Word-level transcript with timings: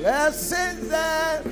Blessings 0.00 0.90
and 0.90 1.44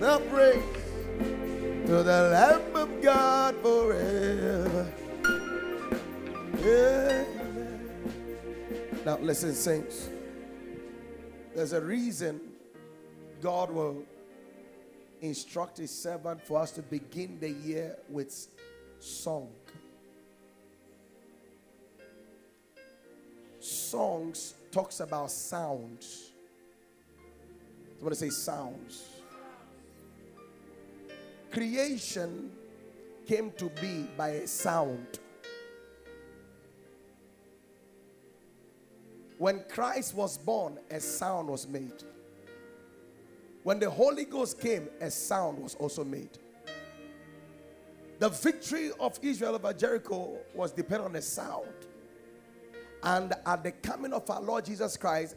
the 0.00 0.18
praise 0.30 1.86
to 1.86 2.02
the 2.02 2.22
Lamb 2.32 2.74
of 2.74 3.00
God 3.00 3.54
forever. 3.62 4.92
Amen. 6.58 7.26
Now, 9.06 9.16
listen, 9.18 9.54
saints. 9.54 10.08
There's 11.54 11.72
a 11.72 11.80
reason 11.80 12.40
God 13.40 13.70
will 13.70 14.02
instruct 15.20 15.78
His 15.78 15.92
servant 15.92 16.42
for 16.42 16.60
us 16.60 16.72
to 16.72 16.82
begin 16.82 17.38
the 17.38 17.50
year 17.50 17.96
with 18.08 18.48
song. 18.98 19.50
Songs 23.60 24.54
talks 24.72 24.98
about 24.98 25.30
sounds. 25.30 26.31
To 28.08 28.14
say 28.16 28.30
sounds. 28.30 29.08
Creation 31.52 32.50
came 33.26 33.52
to 33.52 33.70
be 33.80 34.08
by 34.16 34.28
a 34.30 34.46
sound. 34.46 35.20
When 39.38 39.64
Christ 39.68 40.14
was 40.14 40.36
born, 40.36 40.78
a 40.90 40.98
sound 40.98 41.48
was 41.48 41.66
made. 41.68 42.02
When 43.62 43.78
the 43.78 43.88
Holy 43.88 44.24
Ghost 44.24 44.60
came, 44.60 44.88
a 45.00 45.10
sound 45.10 45.62
was 45.62 45.76
also 45.76 46.04
made. 46.04 46.38
The 48.18 48.28
victory 48.28 48.90
of 48.98 49.18
Israel 49.22 49.54
over 49.54 49.72
Jericho 49.72 50.38
was 50.54 50.72
dependent 50.72 51.10
on 51.10 51.16
a 51.16 51.22
sound. 51.22 51.68
And 53.02 53.32
at 53.46 53.62
the 53.62 53.72
coming 53.72 54.12
of 54.12 54.28
our 54.28 54.40
Lord 54.42 54.64
Jesus 54.64 54.96
Christ, 54.96 55.36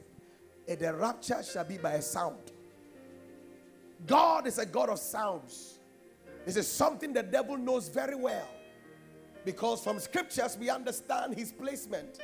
eh, 0.68 0.76
the 0.76 0.94
rapture 0.94 1.42
shall 1.44 1.64
be 1.64 1.78
by 1.78 1.94
a 1.94 2.02
sound. 2.02 2.52
God 4.05 4.48
is 4.48 4.58
a 4.58 4.66
God 4.66 4.90
of 4.90 4.99
sounds. 4.99 5.80
This 6.45 6.58
is 6.58 6.67
something 6.67 7.14
the 7.14 7.23
devil 7.23 7.58
knows 7.58 7.89
very 7.89 8.16
well. 8.16 8.47
Because 9.44 9.83
from 9.83 10.00
scriptures 10.00 10.58
we 10.59 10.70
understand 10.70 11.36
his 11.36 11.52
placement 11.52 12.20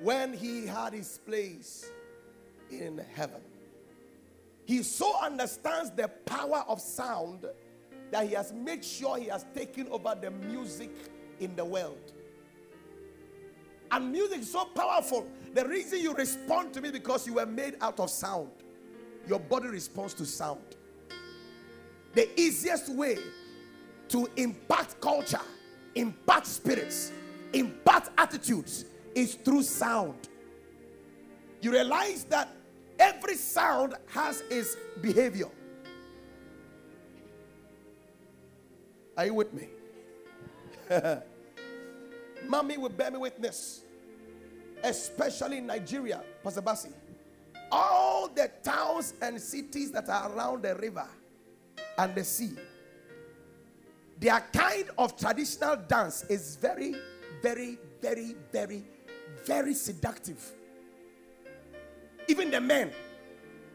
when 0.00 0.32
he 0.32 0.66
had 0.66 0.92
his 0.92 1.18
place 1.18 1.90
in 2.70 3.00
heaven. 3.14 3.40
He 4.64 4.82
so 4.82 5.18
understands 5.20 5.90
the 5.90 6.08
power 6.24 6.64
of 6.68 6.80
sound 6.80 7.46
that 8.10 8.26
he 8.26 8.34
has 8.34 8.52
made 8.52 8.84
sure 8.84 9.16
he 9.16 9.26
has 9.26 9.44
taken 9.54 9.88
over 9.88 10.16
the 10.20 10.30
music 10.30 10.90
in 11.40 11.56
the 11.56 11.64
world. 11.64 12.12
And 13.90 14.10
music 14.10 14.40
is 14.40 14.50
so 14.50 14.64
powerful. 14.64 15.26
The 15.54 15.66
reason 15.68 16.00
you 16.00 16.14
respond 16.14 16.72
to 16.74 16.80
me 16.80 16.90
because 16.90 17.26
you 17.26 17.34
were 17.34 17.46
made 17.46 17.76
out 17.80 18.00
of 18.00 18.10
sound. 18.10 18.50
Your 19.28 19.38
body 19.38 19.68
responds 19.68 20.14
to 20.14 20.26
sound. 20.26 20.76
The 22.14 22.28
easiest 22.38 22.90
way 22.90 23.18
to 24.08 24.28
impact 24.36 25.00
culture, 25.00 25.40
impact 25.94 26.46
spirits, 26.46 27.12
impact 27.52 28.10
attitudes 28.18 28.84
is 29.14 29.34
through 29.34 29.62
sound. 29.62 30.28
You 31.62 31.72
realize 31.72 32.24
that 32.24 32.48
every 32.98 33.36
sound 33.36 33.94
has 34.08 34.42
its 34.50 34.76
behavior. 35.00 35.48
Are 39.16 39.26
you 39.26 39.34
with 39.34 39.52
me? 39.52 39.68
Mommy 42.46 42.76
will 42.76 42.88
bear 42.88 43.10
me 43.10 43.18
witness, 43.18 43.82
especially 44.82 45.58
in 45.58 45.66
Nigeria, 45.66 46.22
Pastor 46.42 46.60
Bassi. 46.60 46.90
All 47.70 48.28
the 48.28 48.50
towns 48.62 49.14
and 49.22 49.40
cities 49.40 49.92
that 49.92 50.08
are 50.08 50.30
around 50.32 50.62
the 50.62 50.74
river 50.74 51.06
and 51.98 52.14
the 52.14 52.24
sea. 52.24 52.52
Their 54.18 54.40
kind 54.52 54.84
of 54.98 55.16
traditional 55.16 55.76
dance 55.76 56.24
is 56.24 56.56
very, 56.56 56.94
very, 57.42 57.78
very, 58.00 58.36
very, 58.52 58.84
very 59.44 59.74
seductive. 59.74 60.40
Even 62.28 62.50
the 62.50 62.60
men. 62.60 62.92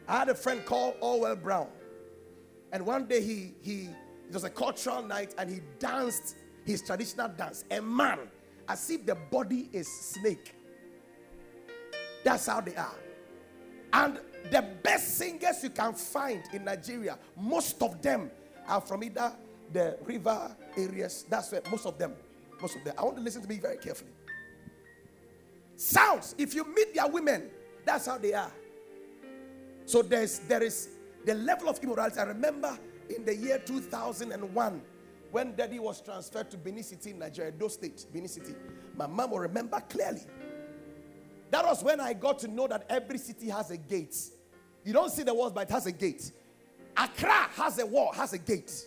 I 0.07 0.19
had 0.19 0.29
a 0.29 0.35
friend 0.35 0.65
called 0.65 0.95
Orwell 1.01 1.35
Brown. 1.35 1.67
And 2.71 2.85
one 2.85 3.05
day 3.05 3.21
he 3.21 3.53
he 3.61 3.89
it 4.27 4.33
was 4.33 4.43
a 4.43 4.49
cultural 4.49 5.01
night 5.01 5.35
and 5.37 5.49
he 5.49 5.61
danced 5.79 6.35
his 6.65 6.81
traditional 6.81 7.29
dance. 7.29 7.63
A 7.71 7.81
man, 7.81 8.19
as 8.67 8.89
if 8.89 9.05
the 9.05 9.15
body 9.15 9.69
is 9.71 9.87
snake. 9.87 10.53
That's 12.23 12.47
how 12.47 12.61
they 12.61 12.75
are. 12.75 12.95
And 13.93 14.19
the 14.51 14.61
best 14.83 15.17
singers 15.17 15.63
you 15.63 15.69
can 15.69 15.93
find 15.93 16.43
in 16.53 16.63
Nigeria, 16.65 17.17
most 17.35 17.81
of 17.81 18.01
them 18.01 18.31
are 18.67 18.81
from 18.81 19.03
either 19.03 19.33
the 19.73 19.97
river 20.05 20.55
areas. 20.77 21.25
That's 21.29 21.51
where 21.51 21.61
most 21.69 21.85
of 21.85 21.97
them, 21.97 22.13
most 22.61 22.75
of 22.75 22.83
them. 22.83 22.93
I 22.97 23.03
want 23.03 23.17
to 23.17 23.23
listen 23.23 23.41
to 23.41 23.47
me 23.47 23.57
very 23.59 23.77
carefully. 23.77 24.11
Sounds. 25.75 26.33
If 26.37 26.55
you 26.55 26.65
meet 26.73 26.95
their 26.95 27.07
women, 27.07 27.49
that's 27.85 28.07
how 28.07 28.17
they 28.17 28.33
are. 28.33 28.51
So 29.85 30.01
there's 30.01 30.39
there 30.39 30.63
is 30.63 30.89
the 31.25 31.35
level 31.35 31.69
of 31.69 31.79
immorality. 31.79 32.19
I 32.19 32.23
remember 32.23 32.77
in 33.15 33.23
the 33.23 33.35
year 33.35 33.59
2001 33.59 34.81
when 35.31 35.55
daddy 35.55 35.79
was 35.79 36.01
transferred 36.01 36.49
to 36.51 36.57
Benin 36.57 36.83
City 36.83 37.11
in 37.11 37.19
Nigeria, 37.19 37.51
those 37.57 37.73
states, 37.73 38.05
Benin 38.05 38.27
City. 38.27 38.55
My 38.95 39.07
mom 39.07 39.31
will 39.31 39.39
remember 39.39 39.79
clearly. 39.89 40.21
That 41.51 41.65
was 41.65 41.83
when 41.83 41.99
I 41.99 42.13
got 42.13 42.39
to 42.39 42.47
know 42.47 42.67
that 42.67 42.85
every 42.89 43.17
city 43.17 43.49
has 43.49 43.71
a 43.71 43.77
gate. 43.77 44.15
You 44.83 44.93
don't 44.93 45.11
see 45.11 45.23
the 45.23 45.33
walls, 45.33 45.53
but 45.53 45.69
it 45.69 45.71
has 45.71 45.85
a 45.85 45.91
gate. 45.91 46.31
Accra 46.95 47.49
has 47.55 47.79
a 47.79 47.85
wall, 47.85 48.11
has 48.13 48.33
a 48.33 48.37
gate. 48.37 48.85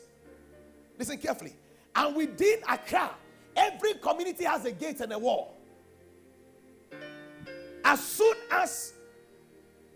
Listen 0.99 1.19
carefully. 1.19 1.55
And 1.95 2.17
within 2.17 2.59
Accra, 2.69 3.11
every 3.57 3.95
community 3.95 4.45
has 4.45 4.65
a 4.65 4.73
gate 4.73 5.01
and 5.01 5.13
a 5.13 5.19
wall. 5.19 5.57
As 7.85 8.03
soon 8.03 8.37
as 8.51 8.95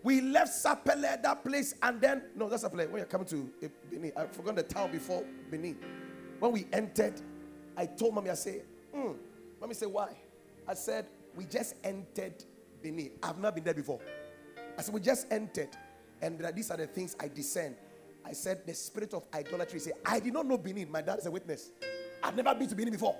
we 0.03 0.21
left 0.21 0.51
Sapele, 0.51 1.21
that 1.21 1.43
place, 1.43 1.75
and 1.81 1.99
then, 1.99 2.23
no, 2.35 2.49
that's 2.49 2.63
Sapele. 2.63 2.89
When 2.89 2.97
you're 2.97 3.05
coming 3.05 3.27
to 3.27 3.49
eh, 3.63 3.67
Benin, 3.89 4.11
I 4.15 4.25
forgot 4.27 4.55
the 4.55 4.63
town 4.63 4.91
before 4.91 5.23
Benin. 5.49 5.77
When 6.39 6.51
we 6.51 6.67
entered, 6.73 7.21
I 7.77 7.85
told 7.85 8.15
mommy, 8.15 8.29
I 8.29 8.35
said, 8.35 8.63
mm. 8.95 9.15
Mommy 9.59 9.73
said, 9.73 9.87
why? 9.87 10.15
I 10.67 10.73
said, 10.73 11.07
we 11.35 11.45
just 11.45 11.75
entered 11.83 12.43
Benin. 12.85 13.11
I've 13.23 13.39
not 13.39 13.55
been 13.55 13.63
there 13.63 13.73
before. 13.73 13.99
I 14.77 14.81
said, 14.83 14.93
we 14.93 15.01
just 15.01 15.25
entered. 15.31 15.69
And 16.21 16.39
these 16.53 16.69
are 16.69 16.77
the 16.77 16.85
things 16.85 17.15
I 17.19 17.27
discern. 17.27 17.75
I 18.23 18.33
said, 18.33 18.65
the 18.67 18.75
spirit 18.75 19.13
of 19.15 19.23
idolatry. 19.33 19.79
Say, 19.79 19.91
I 20.05 20.19
did 20.19 20.33
not 20.33 20.45
know 20.45 20.57
Benin. 20.57 20.91
My 20.91 21.01
dad 21.01 21.17
is 21.17 21.25
a 21.25 21.31
witness. 21.31 21.71
I've 22.21 22.35
never 22.35 22.53
been 22.53 22.67
to 22.67 22.75
Benin 22.75 22.93
before. 22.93 23.15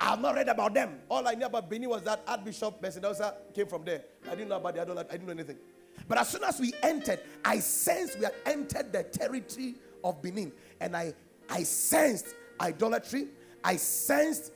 I've 0.00 0.20
not 0.20 0.34
read 0.34 0.48
about 0.48 0.74
them. 0.74 1.00
All 1.08 1.26
I 1.26 1.32
knew 1.32 1.46
about 1.46 1.70
Benin 1.70 1.88
was 1.88 2.02
that 2.02 2.22
Archbishop 2.26 2.80
Benson 2.80 3.02
Idahosa 3.02 3.34
came 3.54 3.66
from 3.66 3.84
there. 3.84 4.04
I 4.26 4.30
didn't 4.30 4.50
know 4.50 4.56
about 4.56 4.74
the 4.74 4.82
idolatry. 4.82 5.08
I 5.08 5.12
didn't 5.12 5.26
know 5.26 5.32
anything. 5.32 5.58
But 6.06 6.18
as 6.18 6.28
soon 6.28 6.44
as 6.44 6.60
we 6.60 6.74
entered, 6.82 7.20
I 7.44 7.58
sensed 7.60 8.18
we 8.18 8.24
had 8.24 8.34
entered 8.44 8.92
the 8.92 9.02
territory 9.02 9.76
of 10.04 10.20
Benin. 10.20 10.52
And 10.80 10.94
I, 10.94 11.14
I 11.48 11.62
sensed 11.62 12.34
idolatry. 12.60 13.28
I 13.64 13.76
sensed 13.76 14.52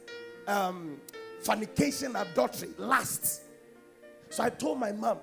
um, 0.47 1.01
fornication, 1.43 2.15
adultery, 2.15 2.69
lust. 2.77 3.43
So 4.33 4.43
I 4.43 4.49
told 4.49 4.81
my 4.81 4.93
mom, 4.93 5.19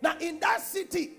now 0.00 0.16
in 0.18 0.40
that 0.40 0.62
city, 0.62 1.10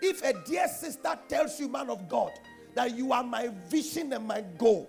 if 0.00 0.22
a 0.22 0.32
dear 0.44 0.68
sister 0.68 1.18
tells 1.28 1.58
you, 1.58 1.68
man 1.68 1.90
of 1.90 2.08
God, 2.08 2.30
that 2.76 2.96
you 2.96 3.12
are 3.12 3.24
my 3.24 3.48
vision 3.66 4.12
and 4.12 4.24
my 4.24 4.42
goal, 4.56 4.88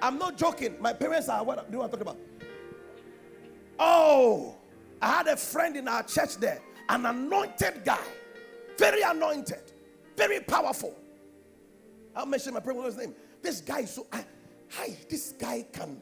I'm 0.00 0.16
not 0.16 0.38
joking. 0.38 0.76
My 0.80 0.92
parents 0.92 1.28
are 1.28 1.42
what 1.42 1.66
do 1.68 1.72
you 1.72 1.80
want 1.80 1.90
to 1.90 1.98
talk 1.98 2.02
about? 2.08 2.20
Oh, 3.80 4.54
I 5.00 5.08
had 5.08 5.26
a 5.26 5.36
friend 5.36 5.76
in 5.76 5.88
our 5.88 6.04
church 6.04 6.36
there, 6.36 6.60
an 6.88 7.04
anointed 7.04 7.82
guy, 7.84 7.98
very 8.78 9.02
anointed, 9.02 9.72
very 10.16 10.38
powerful. 10.38 10.94
I'll 12.14 12.26
mention 12.26 12.54
my 12.54 12.60
parents' 12.60 12.96
name. 12.96 13.12
This 13.42 13.60
guy 13.60 13.80
is 13.80 13.90
so 13.90 14.06
I, 14.12 14.24
hi, 14.72 14.96
this 15.08 15.34
guy 15.38 15.66
can 15.72 16.00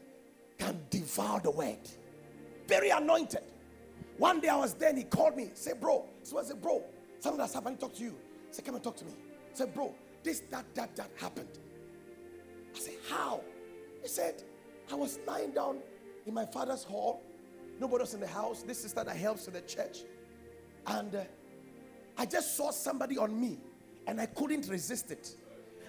can 0.58 0.78
devour 0.90 1.40
the 1.40 1.50
word. 1.50 1.78
Very 2.68 2.90
anointed. 2.90 3.42
One 4.18 4.40
day 4.40 4.48
I 4.48 4.56
was 4.56 4.74
there 4.74 4.90
and 4.90 4.98
he 4.98 5.04
called 5.04 5.34
me. 5.36 5.50
Say, 5.54 5.72
bro. 5.72 6.04
So 6.22 6.38
I 6.38 6.42
said, 6.42 6.60
bro, 6.60 6.84
something 7.18 7.38
that's 7.38 7.54
happened. 7.54 7.80
Talk 7.80 7.94
to 7.94 8.02
you. 8.02 8.14
Say, 8.50 8.62
come 8.62 8.74
and 8.74 8.84
talk 8.84 8.96
to 8.98 9.04
me. 9.06 9.12
Say, 9.54 9.64
bro, 9.64 9.94
this, 10.22 10.40
that, 10.50 10.66
that, 10.74 10.94
that 10.96 11.10
happened. 11.16 11.48
I 12.76 12.78
said, 12.78 12.94
how? 13.08 13.40
He 14.02 14.08
said, 14.08 14.42
I 14.92 14.94
was 14.94 15.18
lying 15.26 15.52
down 15.52 15.78
in 16.26 16.34
my 16.34 16.44
father's 16.44 16.84
hall. 16.84 17.22
Nobody 17.80 18.02
was 18.02 18.12
in 18.12 18.20
the 18.20 18.26
house. 18.26 18.62
This 18.62 18.82
sister 18.82 19.02
that 19.02 19.16
helps 19.16 19.46
in 19.46 19.54
the 19.54 19.62
church. 19.62 20.00
And 20.86 21.14
uh, 21.14 21.22
I 22.18 22.26
just 22.26 22.56
saw 22.58 22.70
somebody 22.70 23.16
on 23.16 23.40
me 23.40 23.58
and 24.06 24.20
I 24.20 24.26
couldn't 24.26 24.68
resist 24.68 25.10
it. 25.10 25.30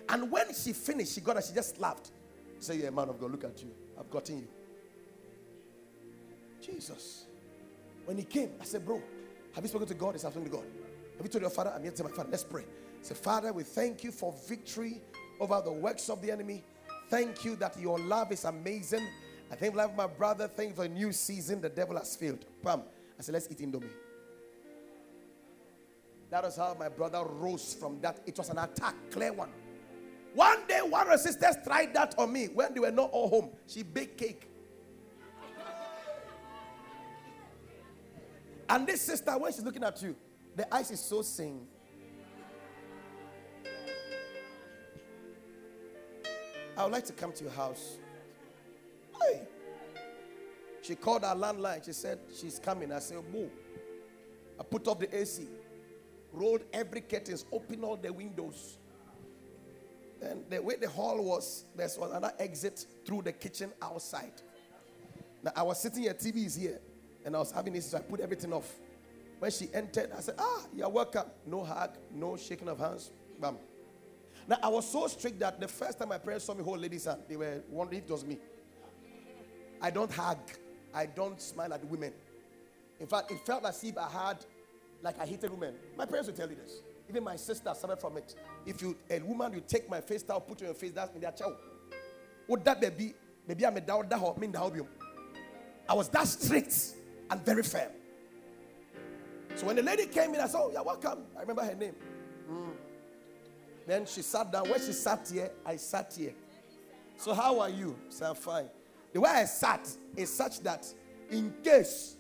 And 0.08 0.32
when 0.32 0.54
she 0.54 0.72
finished, 0.72 1.14
she 1.14 1.22
got 1.22 1.36
her, 1.36 1.42
she 1.42 1.54
just 1.54 1.78
laughed. 1.80 2.12
Say, 2.62 2.78
Yeah, 2.78 2.92
man 2.92 3.10
of 3.10 3.20
God, 3.20 3.32
look 3.32 3.44
at 3.44 3.62
you. 3.62 3.72
I've 4.00 4.10
gotten 4.10 4.38
you. 4.38 4.48
Jesus. 6.62 7.26
When 8.06 8.18
he 8.18 8.24
came, 8.24 8.52
I 8.62 8.64
said, 8.64 8.86
Bro, 8.86 9.02
have 9.54 9.64
you 9.64 9.68
spoken 9.68 9.88
to 9.88 9.94
God? 9.96 10.14
I've 10.14 10.22
spoken 10.22 10.44
to 10.46 10.50
God. 10.50 10.66
Have 11.18 11.26
you 11.26 11.30
told 11.30 11.42
your 11.42 11.50
father? 11.50 11.74
I'm 11.76 11.82
here 11.82 11.92
to 11.92 11.98
tell 11.98 12.10
my 12.10 12.16
father. 12.16 12.30
Let's 12.32 12.44
pray. 12.44 12.66
Say, 13.02 13.16
Father, 13.16 13.52
we 13.52 13.64
thank 13.64 14.04
you 14.04 14.12
for 14.12 14.34
victory 14.48 15.02
over 15.40 15.60
the 15.64 15.72
works 15.72 16.10
of 16.10 16.22
the 16.22 16.32
enemy. 16.32 16.64
Thank 17.10 17.44
you 17.44 17.56
that 17.58 17.80
your 17.80 17.98
love 18.00 18.32
is 18.32 18.46
amazing. 18.46 19.08
I 19.52 19.56
thank 19.56 19.74
you, 19.74 19.90
my 19.98 20.08
brother. 20.08 20.48
Thank 20.48 20.70
you 20.70 20.76
for 20.76 20.86
a 20.86 20.90
new 20.90 21.12
season. 21.12 21.62
The 21.62 21.70
devil 21.70 21.98
has 21.98 22.16
failed. 22.16 22.46
Bam. 22.64 22.84
I 23.20 23.24
said, 23.24 23.34
let's 23.34 23.48
eat 23.52 23.60
Indomie. 23.60 23.90
That 26.30 26.44
was 26.44 26.56
how 26.56 26.76
my 26.80 26.90
brother 26.90 27.24
rose 27.24 27.74
from 27.74 28.00
that. 28.02 28.22
It 28.26 28.38
was 28.38 28.50
an 28.50 28.60
attack, 28.60 28.96
clear 29.12 29.34
one. 29.34 29.50
One 30.34 30.66
day, 30.68 30.80
one 30.82 31.02
of 31.02 31.08
her 31.10 31.18
sisters 31.18 31.56
tried 31.64 31.94
that 31.94 32.16
on 32.18 32.32
me 32.32 32.46
when 32.46 32.74
they 32.74 32.80
were 32.80 32.92
not 32.92 33.10
all 33.12 33.30
home. 33.30 33.50
She 33.68 33.84
baked 33.84 34.18
cake. 34.18 34.48
And 38.70 38.88
this 38.88 39.02
sister, 39.02 39.38
when 39.38 39.52
she's 39.52 39.64
looking 39.64 39.84
at 39.84 40.02
you, 40.02 40.16
the 40.56 40.74
eyes 40.74 40.92
is 40.92 41.02
so 41.02 41.22
sing. 41.22 41.68
I 46.78 46.84
would 46.84 46.94
like 46.94 47.06
to 47.06 47.14
come 47.14 47.34
to 47.34 47.44
your 47.44 47.52
house. 47.54 47.98
Hey. 49.22 49.42
She 50.82 50.96
called 50.96 51.26
our 51.26 51.36
landline. 51.36 51.84
She 51.86 51.92
said 51.92 52.20
she's 52.34 52.60
coming. 52.60 52.92
I 52.94 53.00
said, 53.00 53.30
Boo. 53.32 53.52
I 54.60 54.64
put 54.64 54.88
up 54.88 55.00
the 55.00 55.16
AC, 55.16 55.48
rolled 56.32 56.62
every 56.72 57.02
curtains, 57.02 57.46
opened 57.52 57.84
all 57.84 57.98
the 57.98 58.12
windows. 58.14 58.78
And 60.22 60.44
the 60.50 60.62
way 60.62 60.76
the 60.76 60.90
hall 60.90 61.22
was, 61.24 61.66
there 61.76 61.86
was 61.86 61.98
another 61.98 62.34
exit 62.40 62.86
through 63.06 63.24
the 63.24 63.32
kitchen 63.32 63.72
outside. 63.82 64.34
Now 65.44 65.52
I 65.56 65.64
was 65.64 65.82
sitting 65.82 66.04
here, 66.04 66.14
TV 66.14 66.46
is 66.46 66.56
here, 66.56 66.80
and 67.26 67.36
I 67.36 67.40
was 67.40 67.52
having 67.52 67.74
this, 67.74 67.90
so 67.90 67.98
I 67.98 68.02
put 68.02 68.20
everything 68.20 68.54
off. 68.54 68.72
When 69.40 69.50
she 69.50 69.70
entered, 69.74 70.12
I 70.16 70.22
said, 70.22 70.36
Ah, 70.38 70.66
you're 70.76 70.90
welcome. 70.90 71.26
No 71.48 71.64
hug, 71.64 71.98
no 72.14 72.38
shaking 72.38 72.70
of 72.70 72.78
hands. 72.78 73.10
Bam. 73.40 73.58
Now 74.48 74.58
I 74.62 74.68
was 74.68 74.88
so 74.88 75.08
strict 75.08 75.40
that 75.40 75.60
the 75.60 75.68
first 75.68 75.98
time 75.98 76.10
my 76.10 76.20
parents 76.20 76.46
saw 76.46 76.54
me 76.54 76.64
hold 76.64 76.80
ladies' 76.80 77.06
hand, 77.06 77.22
they 77.28 77.38
were 77.38 77.64
wondering 77.70 78.04
if 78.04 78.10
it 78.10 78.12
was 78.12 78.24
me. 78.26 78.38
I 79.82 79.90
don't 79.90 80.12
hug. 80.12 80.38
I 80.94 81.08
don't 81.08 81.42
smile 81.42 81.74
at 81.74 81.84
women. 81.86 82.14
In 83.00 83.08
fact, 83.08 83.32
it 83.32 83.40
felt 83.46 83.66
as 83.66 83.84
if 83.84 83.98
I 83.98 84.10
had, 84.10 84.46
like 85.02 85.20
I 85.20 85.26
hated 85.26 85.50
women. 85.50 85.74
My 85.98 86.06
parents 86.06 86.28
would 86.28 86.36
tell 86.36 86.50
you 86.50 86.56
this. 86.56 86.82
Even 87.12 87.26
my 87.26 87.36
sister 87.36 87.74
suffered 87.76 88.00
from 88.00 88.16
it. 88.16 88.36
If 88.66 88.82
you 88.82 88.96
a 89.10 89.20
woman, 89.20 89.52
you 89.52 89.62
take 89.68 89.90
my 89.90 90.00
face 90.00 90.24
towel, 90.24 90.40
put 90.40 90.62
on 90.62 90.68
your 90.68 90.74
face, 90.74 90.94
that's 90.96 91.14
me, 91.14 91.20
their 91.20 91.34
child. 91.34 91.58
Would 92.48 92.64
that 92.64 92.80
baby, 92.80 93.14
maybe 93.46 93.66
I'm 93.66 93.76
a 93.76 93.82
down 93.82 94.08
that 94.08 94.40
mean 94.40 94.54
the 94.54 94.86
I 95.90 95.94
was 95.94 96.08
that 96.08 96.26
strict 96.26 96.74
and 97.30 97.46
very 97.46 97.64
firm. 97.64 97.90
So 99.56 99.66
when 99.66 99.76
the 99.76 99.82
lady 99.82 100.06
came 100.06 100.34
in, 100.34 100.40
I 100.40 100.48
said, 100.48 100.62
Oh, 100.62 100.72
you're 100.72 100.84
welcome. 100.84 101.24
I 101.36 101.42
remember 101.42 101.66
her 101.66 101.76
name. 101.76 101.96
Mm. 102.50 102.72
Then 103.86 104.06
she 104.06 104.22
sat 104.22 104.50
down. 104.50 104.70
When 104.70 104.80
she 104.80 104.94
sat 104.94 105.30
here, 105.30 105.52
I 105.66 105.76
sat 105.76 106.14
here. 106.18 106.34
So 107.18 107.34
how 107.34 107.60
are 107.60 107.70
you? 107.70 108.00
So 108.08 108.28
I'm 108.28 108.36
fine. 108.36 108.70
The 109.12 109.20
way 109.20 109.30
I 109.30 109.44
sat 109.44 109.90
is 110.16 110.34
such 110.34 110.62
that 110.62 110.88
in 111.30 111.54
case, 111.62 112.16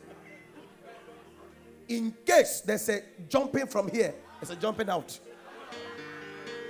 in 1.87 2.13
case 2.25 2.59
there's 2.59 2.89
a 2.89 3.03
jumping 3.29 3.67
from 3.67 3.87
here, 3.87 4.13
there's 4.41 4.49
a 4.49 4.55
jumping 4.55 4.89
out. 4.89 5.17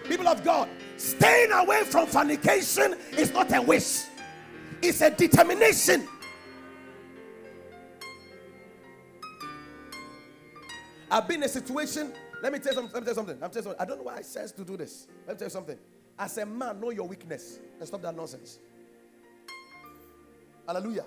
People 0.03 0.27
of 0.27 0.43
God, 0.43 0.67
staying 0.97 1.51
away 1.53 1.83
from 1.83 2.05
fornication 2.05 2.95
is 3.17 3.31
not 3.31 3.51
a 3.55 3.61
wish, 3.61 4.03
it's 4.81 5.01
a 5.01 5.09
determination. 5.09 6.07
I've 11.09 11.27
been 11.27 11.37
in 11.37 11.43
a 11.43 11.49
situation. 11.49 12.13
Let 12.41 12.53
me 12.53 12.59
tell 12.59 12.71
you 12.71 12.75
something. 12.75 12.93
Let 12.93 13.01
me 13.01 13.05
tell 13.05 13.11
you 13.11 13.15
something. 13.15 13.37
Telling 13.37 13.55
you 13.55 13.61
something. 13.61 13.81
I 13.81 13.85
don't 13.85 13.97
know 13.97 14.03
why 14.03 14.15
I 14.17 14.21
says 14.21 14.53
to 14.53 14.63
do 14.63 14.77
this. 14.77 15.07
Let 15.27 15.35
me 15.35 15.39
tell 15.39 15.47
you 15.47 15.51
something. 15.51 15.77
As 16.17 16.37
a 16.37 16.45
man, 16.45 16.79
know 16.79 16.89
your 16.89 17.05
weakness 17.05 17.59
and 17.77 17.87
stop 17.87 18.01
that 18.03 18.15
nonsense. 18.15 18.59
Hallelujah. 20.65 21.05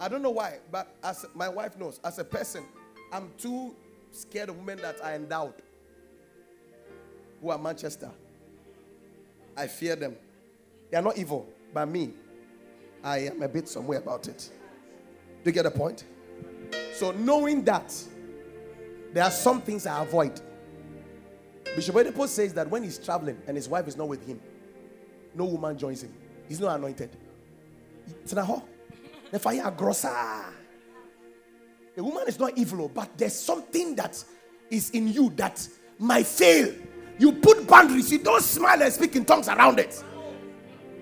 I 0.00 0.08
don't 0.08 0.22
know 0.22 0.30
why, 0.30 0.58
but 0.72 0.96
as 1.04 1.24
my 1.34 1.48
wife 1.48 1.78
knows, 1.78 2.00
as 2.02 2.18
a 2.18 2.24
person, 2.24 2.64
I'm 3.12 3.30
too 3.38 3.76
scared 4.12 4.48
of 4.48 4.58
women 4.58 4.78
that 4.82 5.00
are 5.02 5.14
endowed 5.14 5.54
who 7.40 7.50
are 7.50 7.58
Manchester. 7.58 8.10
I 9.56 9.66
fear 9.66 9.96
them. 9.96 10.16
They 10.90 10.96
are 10.96 11.02
not 11.02 11.16
evil, 11.18 11.48
but 11.72 11.86
me, 11.86 12.12
I 13.02 13.18
am 13.18 13.42
a 13.42 13.48
bit 13.48 13.68
somewhere 13.68 13.98
about 13.98 14.28
it. 14.28 14.50
Do 15.42 15.50
you 15.50 15.52
get 15.52 15.62
the 15.62 15.70
point? 15.70 16.04
So, 16.92 17.12
knowing 17.12 17.64
that, 17.64 17.94
there 19.12 19.24
are 19.24 19.30
some 19.30 19.60
things 19.62 19.86
I 19.86 20.02
avoid. 20.02 20.40
Bishop 21.74 21.94
Oyedepo 21.94 22.26
says 22.26 22.52
that 22.54 22.68
when 22.68 22.82
he's 22.82 22.98
traveling 22.98 23.40
and 23.46 23.56
his 23.56 23.68
wife 23.68 23.88
is 23.88 23.96
not 23.96 24.08
with 24.08 24.26
him, 24.26 24.40
no 25.34 25.44
woman 25.44 25.78
joins 25.78 26.02
him. 26.02 26.12
He's 26.48 26.60
not 26.60 26.76
anointed. 26.78 27.10
Tena 28.26 28.44
hɔ. 28.44 28.62
The 29.30 29.38
fire 29.38 29.70
grosser. 29.70 30.44
The 32.00 32.04
woman 32.04 32.24
is 32.28 32.38
not 32.38 32.56
evil, 32.56 32.88
but 32.88 33.18
there's 33.18 33.38
something 33.38 33.94
that 33.96 34.24
is 34.70 34.88
in 34.88 35.08
you 35.08 35.30
that 35.36 35.68
might 35.98 36.24
fail. 36.24 36.72
You 37.18 37.30
put 37.30 37.66
boundaries. 37.66 38.10
You 38.10 38.16
don't 38.16 38.42
smile 38.42 38.82
and 38.82 38.90
speak 38.90 39.16
in 39.16 39.26
tongues 39.26 39.48
around 39.48 39.78
it. 39.78 40.02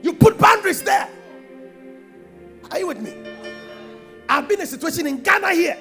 You 0.02 0.12
put 0.12 0.36
boundaries 0.38 0.82
there. 0.82 1.08
Are 2.72 2.80
you 2.80 2.88
with 2.88 3.00
me? 3.00 3.14
I've 4.28 4.48
been 4.48 4.58
in 4.58 4.64
a 4.64 4.66
situation 4.66 5.06
in 5.06 5.22
Ghana 5.22 5.54
here. 5.54 5.78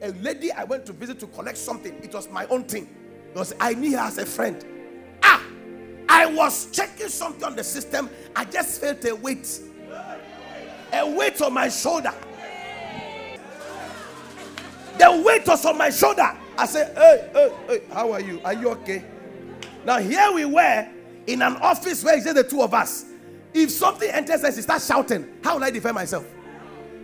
A 0.00 0.12
lady 0.12 0.50
I 0.50 0.64
went 0.64 0.86
to 0.86 0.94
visit 0.94 1.20
to 1.20 1.26
collect 1.26 1.58
something. 1.58 1.92
It 2.02 2.14
was 2.14 2.30
my 2.30 2.46
own 2.46 2.64
thing. 2.64 2.88
Because 3.34 3.54
I 3.60 3.74
knew 3.74 3.94
her 3.98 4.04
as 4.04 4.16
a 4.16 4.24
friend. 4.24 4.64
Ah, 5.22 5.44
I 6.08 6.24
was 6.24 6.70
checking 6.70 7.08
something 7.08 7.44
on 7.44 7.56
the 7.56 7.62
system. 7.62 8.08
I 8.34 8.46
just 8.46 8.80
felt 8.80 9.04
a 9.04 9.14
weight 9.14 9.60
a 10.92 11.10
weight 11.10 11.40
on 11.42 11.52
my 11.52 11.68
shoulder. 11.68 12.14
The 14.98 15.22
weight 15.24 15.46
was 15.46 15.64
on 15.66 15.78
my 15.78 15.90
shoulder. 15.90 16.30
I 16.58 16.66
said, 16.66 16.96
hey, 16.96 17.30
hey, 17.32 17.52
hey, 17.66 17.82
how 17.92 18.12
are 18.12 18.20
you? 18.20 18.40
Are 18.44 18.54
you 18.54 18.70
okay? 18.70 19.04
Now, 19.84 19.98
here 19.98 20.32
we 20.32 20.44
were 20.44 20.88
in 21.26 21.42
an 21.42 21.56
office 21.56 22.02
where 22.02 22.16
it's 22.16 22.24
just 22.24 22.36
the 22.36 22.44
two 22.44 22.62
of 22.62 22.72
us. 22.72 23.04
If 23.52 23.70
something 23.70 24.10
enters 24.10 24.42
us, 24.44 24.56
he 24.56 24.62
starts 24.62 24.86
shouting, 24.86 25.38
how 25.42 25.56
will 25.56 25.64
I 25.64 25.70
defend 25.70 25.94
myself? 25.94 26.26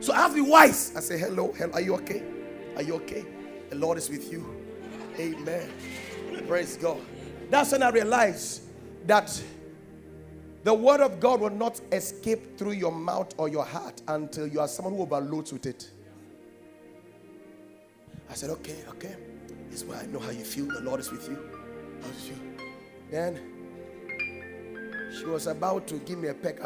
So 0.00 0.12
I 0.12 0.16
have 0.16 0.30
to 0.34 0.42
be 0.42 0.50
wise. 0.50 0.92
I 0.96 1.00
say, 1.00 1.18
hello, 1.18 1.52
hello, 1.52 1.72
are 1.72 1.80
you 1.80 1.94
okay? 1.96 2.22
Are 2.76 2.82
you 2.82 2.94
okay? 2.96 3.24
The 3.70 3.76
Lord 3.76 3.98
is 3.98 4.08
with 4.10 4.32
you. 4.32 4.44
Amen. 5.18 5.70
Praise 6.46 6.76
God. 6.76 6.98
That's 7.50 7.72
when 7.72 7.82
I 7.82 7.90
realized 7.90 8.62
that 9.06 9.40
the 10.64 10.72
word 10.72 11.00
of 11.00 11.20
God 11.20 11.40
will 11.40 11.50
not 11.50 11.80
escape 11.92 12.56
through 12.56 12.72
your 12.72 12.92
mouth 12.92 13.34
or 13.36 13.48
your 13.48 13.64
heart 13.64 14.00
until 14.08 14.46
you 14.46 14.60
are 14.60 14.68
someone 14.68 14.94
who 14.94 15.02
overloads 15.02 15.52
with 15.52 15.66
it. 15.66 15.90
I 18.32 18.34
said, 18.34 18.48
okay, 18.48 18.76
okay. 18.88 19.14
This 19.68 19.82
is 19.82 19.84
why 19.84 20.00
I 20.00 20.06
know 20.06 20.18
how 20.18 20.30
you 20.30 20.42
feel. 20.42 20.64
The 20.64 20.80
Lord 20.80 21.00
is 21.00 21.10
with 21.10 21.28
you. 21.28 21.36
How's 22.00 22.28
you? 22.28 22.36
Then 23.10 23.38
she 25.14 25.26
was 25.26 25.46
about 25.46 25.86
to 25.88 25.98
give 25.98 26.18
me 26.18 26.28
a 26.28 26.34
peck. 26.34 26.58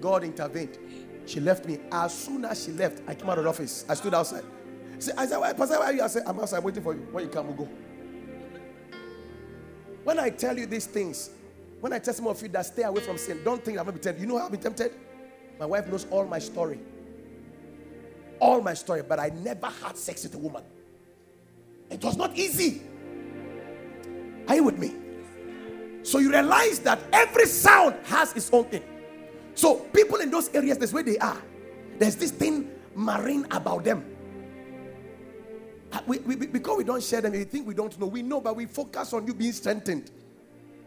God 0.00 0.24
intervened. 0.24 0.78
She 1.26 1.38
left 1.38 1.64
me. 1.64 1.78
As 1.92 2.12
soon 2.12 2.44
as 2.44 2.64
she 2.64 2.72
left, 2.72 3.02
I 3.06 3.14
came 3.14 3.30
out 3.30 3.38
of 3.38 3.44
the 3.44 3.50
office. 3.50 3.84
I 3.88 3.94
stood 3.94 4.14
outside. 4.14 4.42
I 5.16 5.26
said, 5.26 5.56
Pastor, 5.56 5.78
why 5.78 5.84
are 5.84 5.92
you? 5.92 6.02
I 6.02 6.08
said, 6.08 6.24
I'm 6.26 6.40
outside 6.40 6.64
waiting 6.64 6.82
for 6.82 6.92
you. 6.92 7.06
When 7.12 7.22
you 7.22 7.30
come, 7.30 7.46
we'll 7.46 7.54
go. 7.54 7.68
When 10.02 10.18
I 10.18 10.30
tell 10.30 10.58
you 10.58 10.66
these 10.66 10.86
things, 10.86 11.30
when 11.80 11.92
I 11.92 12.00
tell 12.00 12.14
some 12.14 12.26
of 12.26 12.42
you 12.42 12.48
that 12.48 12.66
stay 12.66 12.82
away 12.82 13.00
from 13.00 13.16
sin, 13.16 13.42
don't 13.44 13.64
think 13.64 13.78
I'm 13.78 13.86
to 13.86 13.92
be 13.92 14.00
tempted. 14.00 14.20
You 14.20 14.26
know 14.26 14.38
how 14.38 14.46
I've 14.46 14.50
been 14.50 14.60
tempted? 14.60 14.92
My 15.60 15.66
wife 15.66 15.86
knows 15.86 16.04
all 16.10 16.26
my 16.26 16.40
story. 16.40 16.80
All 18.40 18.60
my 18.60 18.74
story, 18.74 19.02
but 19.02 19.18
I 19.18 19.30
never 19.30 19.66
had 19.66 19.96
sex 19.96 20.22
with 20.22 20.34
a 20.34 20.38
woman. 20.38 20.62
It 21.90 22.02
was 22.02 22.16
not 22.16 22.36
easy. 22.36 22.82
Are 24.46 24.54
you 24.54 24.64
with 24.64 24.78
me? 24.78 24.94
So 26.02 26.18
you 26.18 26.30
realize 26.30 26.78
that 26.80 27.00
every 27.12 27.46
sound 27.46 27.96
has 28.04 28.32
its 28.34 28.50
own 28.52 28.64
thing. 28.64 28.82
So 29.54 29.76
people 29.76 30.20
in 30.20 30.30
those 30.30 30.48
areas, 30.54 30.78
that's 30.78 30.92
where 30.92 31.02
they 31.02 31.18
are. 31.18 31.42
There's 31.98 32.16
this 32.16 32.30
thing 32.30 32.70
marine 32.94 33.46
about 33.50 33.84
them. 33.84 34.04
Uh, 35.90 36.00
we, 36.06 36.18
we, 36.18 36.36
because 36.36 36.78
we 36.78 36.84
don't 36.84 37.02
share 37.02 37.20
them, 37.20 37.32
we 37.32 37.44
think 37.44 37.66
we 37.66 37.74
don't 37.74 37.98
know. 37.98 38.06
We 38.06 38.22
know, 38.22 38.40
but 38.40 38.54
we 38.56 38.66
focus 38.66 39.12
on 39.12 39.26
you 39.26 39.34
being 39.34 39.52
strengthened. 39.52 40.10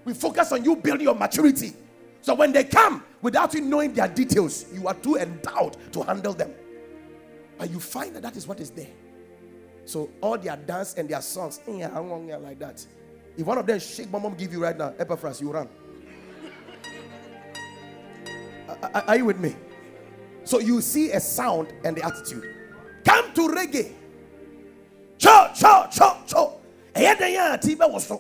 We 0.06 0.14
focus 0.14 0.52
on 0.52 0.64
you 0.64 0.76
building 0.76 1.04
your 1.04 1.16
maturity. 1.16 1.74
So 2.22 2.36
when 2.36 2.52
they 2.52 2.64
come, 2.64 3.04
without 3.22 3.54
you 3.54 3.62
knowing 3.62 3.94
their 3.94 4.08
details, 4.08 4.66
you 4.74 4.88
are 4.88 4.94
too 4.94 5.18
endowed 5.18 5.78
to 5.94 6.04
handle 6.04 6.34
them. 6.34 6.54
You 7.70 7.80
find 7.80 8.16
that 8.16 8.24
that 8.24 8.36
is 8.36 8.48
what 8.48 8.60
is 8.60 8.72
there. 8.72 8.88
So 9.86 10.10
all 10.22 10.38
their 10.38 10.56
dance 10.56 10.96
and 10.96 11.10
their 11.10 11.22
songs, 11.22 11.60
like 11.68 12.60
that. 12.60 12.86
If 13.38 13.46
one 13.46 13.58
of 13.58 13.66
them 13.66 13.80
shake 13.80 14.12
my 14.12 14.20
mom 14.20 14.36
give 14.36 14.52
you 14.52 14.64
right 14.64 14.78
now, 14.78 14.94
Epaphras, 15.00 15.42
you 15.42 15.52
run. 15.52 15.70
Are, 18.94 19.04
are 19.08 19.18
you 19.18 19.26
with 19.26 19.40
me? 19.40 19.56
So 20.44 20.60
you 20.60 20.82
see 20.82 21.12
a 21.12 21.20
sound 21.20 21.74
and 21.84 21.96
the 21.96 22.06
attitude. 22.06 22.56
Come 23.06 23.34
to 23.34 23.42
reggae. 23.50 23.94
Cho, 25.18 25.50
cho, 25.54 25.88
cho, 25.92 26.18
cho. 26.26 26.58
Was. 26.96 28.12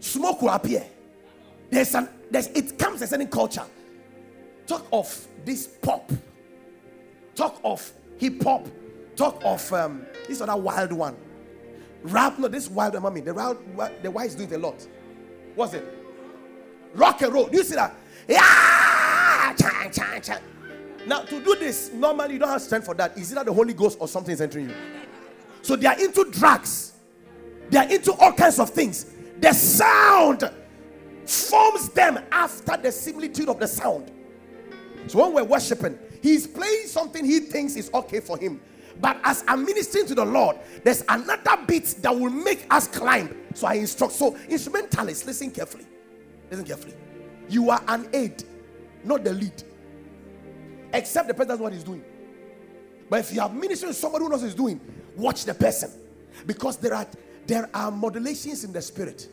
Smoke 0.00 0.42
will 0.42 0.50
appear. 0.50 0.84
There's 1.70 1.94
an 1.94 2.08
there's 2.30 2.48
it 2.48 2.78
comes 2.78 3.02
as 3.02 3.12
any 3.12 3.26
culture. 3.26 3.64
Talk 4.66 4.86
of 4.92 5.26
this 5.44 5.66
pop. 5.66 6.10
Talk 7.34 7.60
of 7.64 7.92
hip 8.18 8.42
hop. 8.42 8.66
Talk 9.14 9.42
of 9.44 9.72
um, 9.72 10.06
this 10.26 10.40
other 10.40 10.56
wild 10.56 10.92
one. 10.92 11.16
Rap, 12.02 12.38
no, 12.38 12.48
this 12.48 12.68
wild 12.68 13.00
one, 13.00 13.14
the 13.22 13.34
wild, 13.34 13.58
the 14.02 14.10
wild 14.10 14.36
do 14.36 14.44
it 14.44 14.52
a 14.52 14.58
lot. 14.58 14.86
What's 15.54 15.74
it? 15.74 15.84
Rock 16.94 17.22
and 17.22 17.32
roll. 17.32 17.46
Do 17.46 17.58
you 17.58 17.64
see 17.64 17.74
that? 17.74 17.94
Yeah! 18.26 19.54
Chan, 19.54 19.92
chan, 19.92 20.22
chan. 20.22 20.40
Now, 21.06 21.22
to 21.22 21.42
do 21.42 21.56
this, 21.56 21.92
normally 21.92 22.34
you 22.34 22.38
don't 22.38 22.48
have 22.48 22.62
strength 22.62 22.86
for 22.86 22.94
that. 22.94 23.16
Is 23.18 23.32
it 23.32 23.34
that 23.34 23.46
the 23.46 23.52
Holy 23.52 23.74
Ghost 23.74 23.98
or 24.00 24.08
something 24.08 24.32
is 24.32 24.40
entering 24.40 24.70
you? 24.70 24.76
So 25.62 25.76
they 25.76 25.86
are 25.86 25.98
into 26.00 26.24
drugs, 26.30 26.92
they 27.70 27.78
are 27.78 27.88
into 27.88 28.12
all 28.14 28.32
kinds 28.32 28.58
of 28.58 28.70
things. 28.70 29.06
The 29.40 29.52
sound 29.52 30.50
forms 31.26 31.88
them 31.90 32.18
after 32.30 32.76
the 32.76 32.92
similitude 32.92 33.48
of 33.48 33.58
the 33.58 33.66
sound. 33.66 34.10
So 35.08 35.18
when 35.18 35.34
we're 35.34 35.44
worshiping, 35.44 35.98
he's 36.22 36.46
playing 36.46 36.86
something 36.86 37.24
he 37.24 37.40
thinks 37.40 37.76
is 37.76 37.90
okay 37.92 38.20
for 38.20 38.38
him. 38.38 38.60
But 39.00 39.18
as 39.24 39.44
I'm 39.48 39.64
ministering 39.64 40.06
to 40.06 40.14
the 40.14 40.24
Lord, 40.24 40.56
there's 40.84 41.04
another 41.08 41.56
beat 41.66 41.96
that 42.02 42.14
will 42.14 42.30
make 42.30 42.66
us 42.70 42.86
climb. 42.86 43.36
So 43.54 43.66
I 43.66 43.74
instruct. 43.74 44.12
So, 44.12 44.36
instrumentalists, 44.48 45.26
listen 45.26 45.50
carefully. 45.50 45.86
Listen 46.50 46.64
carefully. 46.64 46.94
You 47.48 47.70
are 47.70 47.82
an 47.88 48.08
aid, 48.12 48.44
not 49.04 49.24
the 49.24 49.32
lead. 49.32 49.62
Except 50.92 51.28
the 51.28 51.34
person 51.34 51.48
knows 51.48 51.58
what 51.58 51.72
he's 51.72 51.84
doing. 51.84 52.04
But 53.08 53.20
if 53.20 53.34
you 53.34 53.40
are 53.40 53.48
ministering 53.48 53.92
to 53.92 53.98
somebody 53.98 54.24
who 54.24 54.30
knows 54.30 54.40
what 54.40 54.46
he's 54.46 54.54
doing, 54.54 54.80
watch 55.16 55.44
the 55.44 55.54
person. 55.54 55.90
Because 56.46 56.76
there 56.76 56.94
are 56.94 57.06
there 57.46 57.68
are 57.74 57.90
modulations 57.90 58.64
in 58.64 58.72
the 58.72 58.80
spirit. 58.80 59.28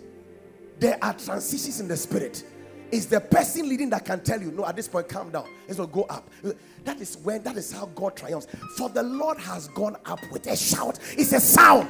There 0.80 0.98
are 1.02 1.14
transitions 1.14 1.80
in 1.80 1.88
the 1.88 1.98
spirit. 1.98 2.44
It's 2.92 3.06
the 3.06 3.22
person 3.22 3.70
leading 3.70 3.90
that 3.92 4.06
can 4.06 4.22
tell 4.22 4.42
you, 4.42 4.52
no, 4.52 4.66
at 4.66 4.76
this 4.76 4.88
point, 4.88 5.08
calm 5.08 5.30
down. 5.30 5.48
It's 5.68 5.78
to 5.78 5.86
go 5.86 6.04
up. 6.04 6.28
That 6.84 7.00
is 7.00 7.18
when, 7.18 7.44
that 7.44 7.56
is 7.56 7.72
how 7.72 7.86
God 7.88 8.16
triumphs. 8.16 8.48
For 8.78 8.90
the 8.90 9.04
Lord 9.04 9.38
has 9.38 9.68
gone 9.70 9.96
up 10.06 10.20
with 10.32 10.48
a 10.48 10.56
shout. 10.56 10.98
It's 11.18 11.32
a 11.34 11.40
sound. 11.40 11.90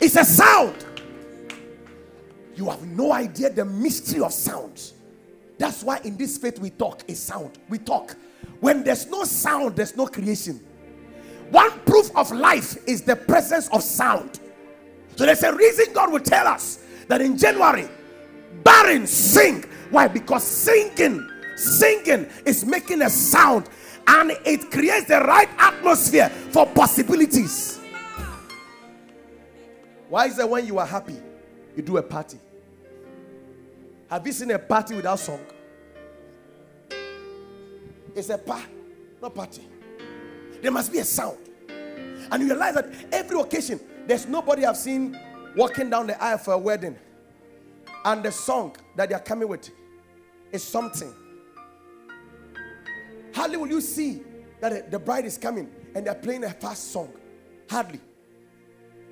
It's 0.00 0.16
a 0.16 0.24
sound. 0.24 0.84
You 2.54 2.70
have 2.70 2.86
no 2.86 3.12
idea 3.12 3.50
the 3.50 3.64
mystery 3.64 4.20
of 4.20 4.32
sounds. 4.32 4.94
That's 5.58 5.82
why 5.82 6.00
in 6.04 6.16
this 6.16 6.38
faith 6.38 6.60
we 6.60 6.70
talk 6.70 7.02
a 7.08 7.14
sound. 7.14 7.58
We 7.68 7.78
talk. 7.78 8.16
When 8.60 8.84
there's 8.84 9.08
no 9.08 9.24
sound, 9.24 9.74
there's 9.74 9.96
no 9.96 10.06
creation. 10.06 10.64
One 11.50 11.70
proof 11.80 12.14
of 12.16 12.30
life 12.30 12.76
is 12.86 13.02
the 13.02 13.16
presence 13.16 13.68
of 13.68 13.82
sound. 13.82 14.38
So 15.16 15.26
there's 15.26 15.42
a 15.42 15.52
reason 15.52 15.92
God 15.92 16.12
will 16.12 16.20
tell 16.20 16.46
us 16.46 16.84
that 17.08 17.20
in 17.20 17.36
January, 17.36 17.88
barren 18.64 19.06
sing. 19.06 19.64
Why? 19.90 20.08
Because 20.08 20.44
singing, 20.44 21.28
singing 21.56 22.28
is 22.44 22.64
making 22.64 23.02
a 23.02 23.10
sound 23.10 23.68
and 24.06 24.32
it 24.44 24.70
creates 24.70 25.06
the 25.06 25.20
right 25.20 25.48
atmosphere 25.58 26.28
for 26.50 26.66
possibilities. 26.66 27.80
Why 30.08 30.26
is 30.26 30.36
that 30.36 30.48
when 30.48 30.66
you 30.66 30.78
are 30.78 30.86
happy, 30.86 31.16
you 31.76 31.82
do 31.82 31.98
a 31.98 32.02
party? 32.02 32.38
Have 34.10 34.26
you 34.26 34.32
seen 34.32 34.50
a 34.50 34.58
party 34.58 34.94
without 34.94 35.18
song? 35.18 35.40
It's 38.14 38.30
a 38.30 38.38
pa, 38.38 38.64
not 39.20 39.34
party. 39.34 39.62
There 40.62 40.72
must 40.72 40.90
be 40.90 40.98
a 40.98 41.04
sound. 41.04 41.38
And 42.30 42.42
you 42.42 42.48
realize 42.48 42.74
that 42.74 42.90
every 43.12 43.38
occasion, 43.40 43.80
there's 44.06 44.26
nobody 44.26 44.64
I've 44.64 44.76
seen 44.76 45.18
walking 45.54 45.90
down 45.90 46.06
the 46.06 46.22
aisle 46.22 46.38
for 46.38 46.54
a 46.54 46.58
wedding. 46.58 46.96
And 48.04 48.22
the 48.22 48.32
song 48.32 48.76
that 48.96 49.08
they 49.08 49.14
are 49.14 49.20
coming 49.20 49.48
with 49.48 49.70
is 50.52 50.62
something. 50.62 51.12
Hardly 53.34 53.56
will 53.56 53.68
you 53.68 53.80
see 53.80 54.22
that 54.60 54.90
the 54.90 54.98
bride 54.98 55.24
is 55.24 55.38
coming 55.38 55.70
and 55.94 56.06
they're 56.06 56.14
playing 56.14 56.44
a 56.44 56.50
fast 56.50 56.92
song. 56.92 57.12
Hardly. 57.70 58.00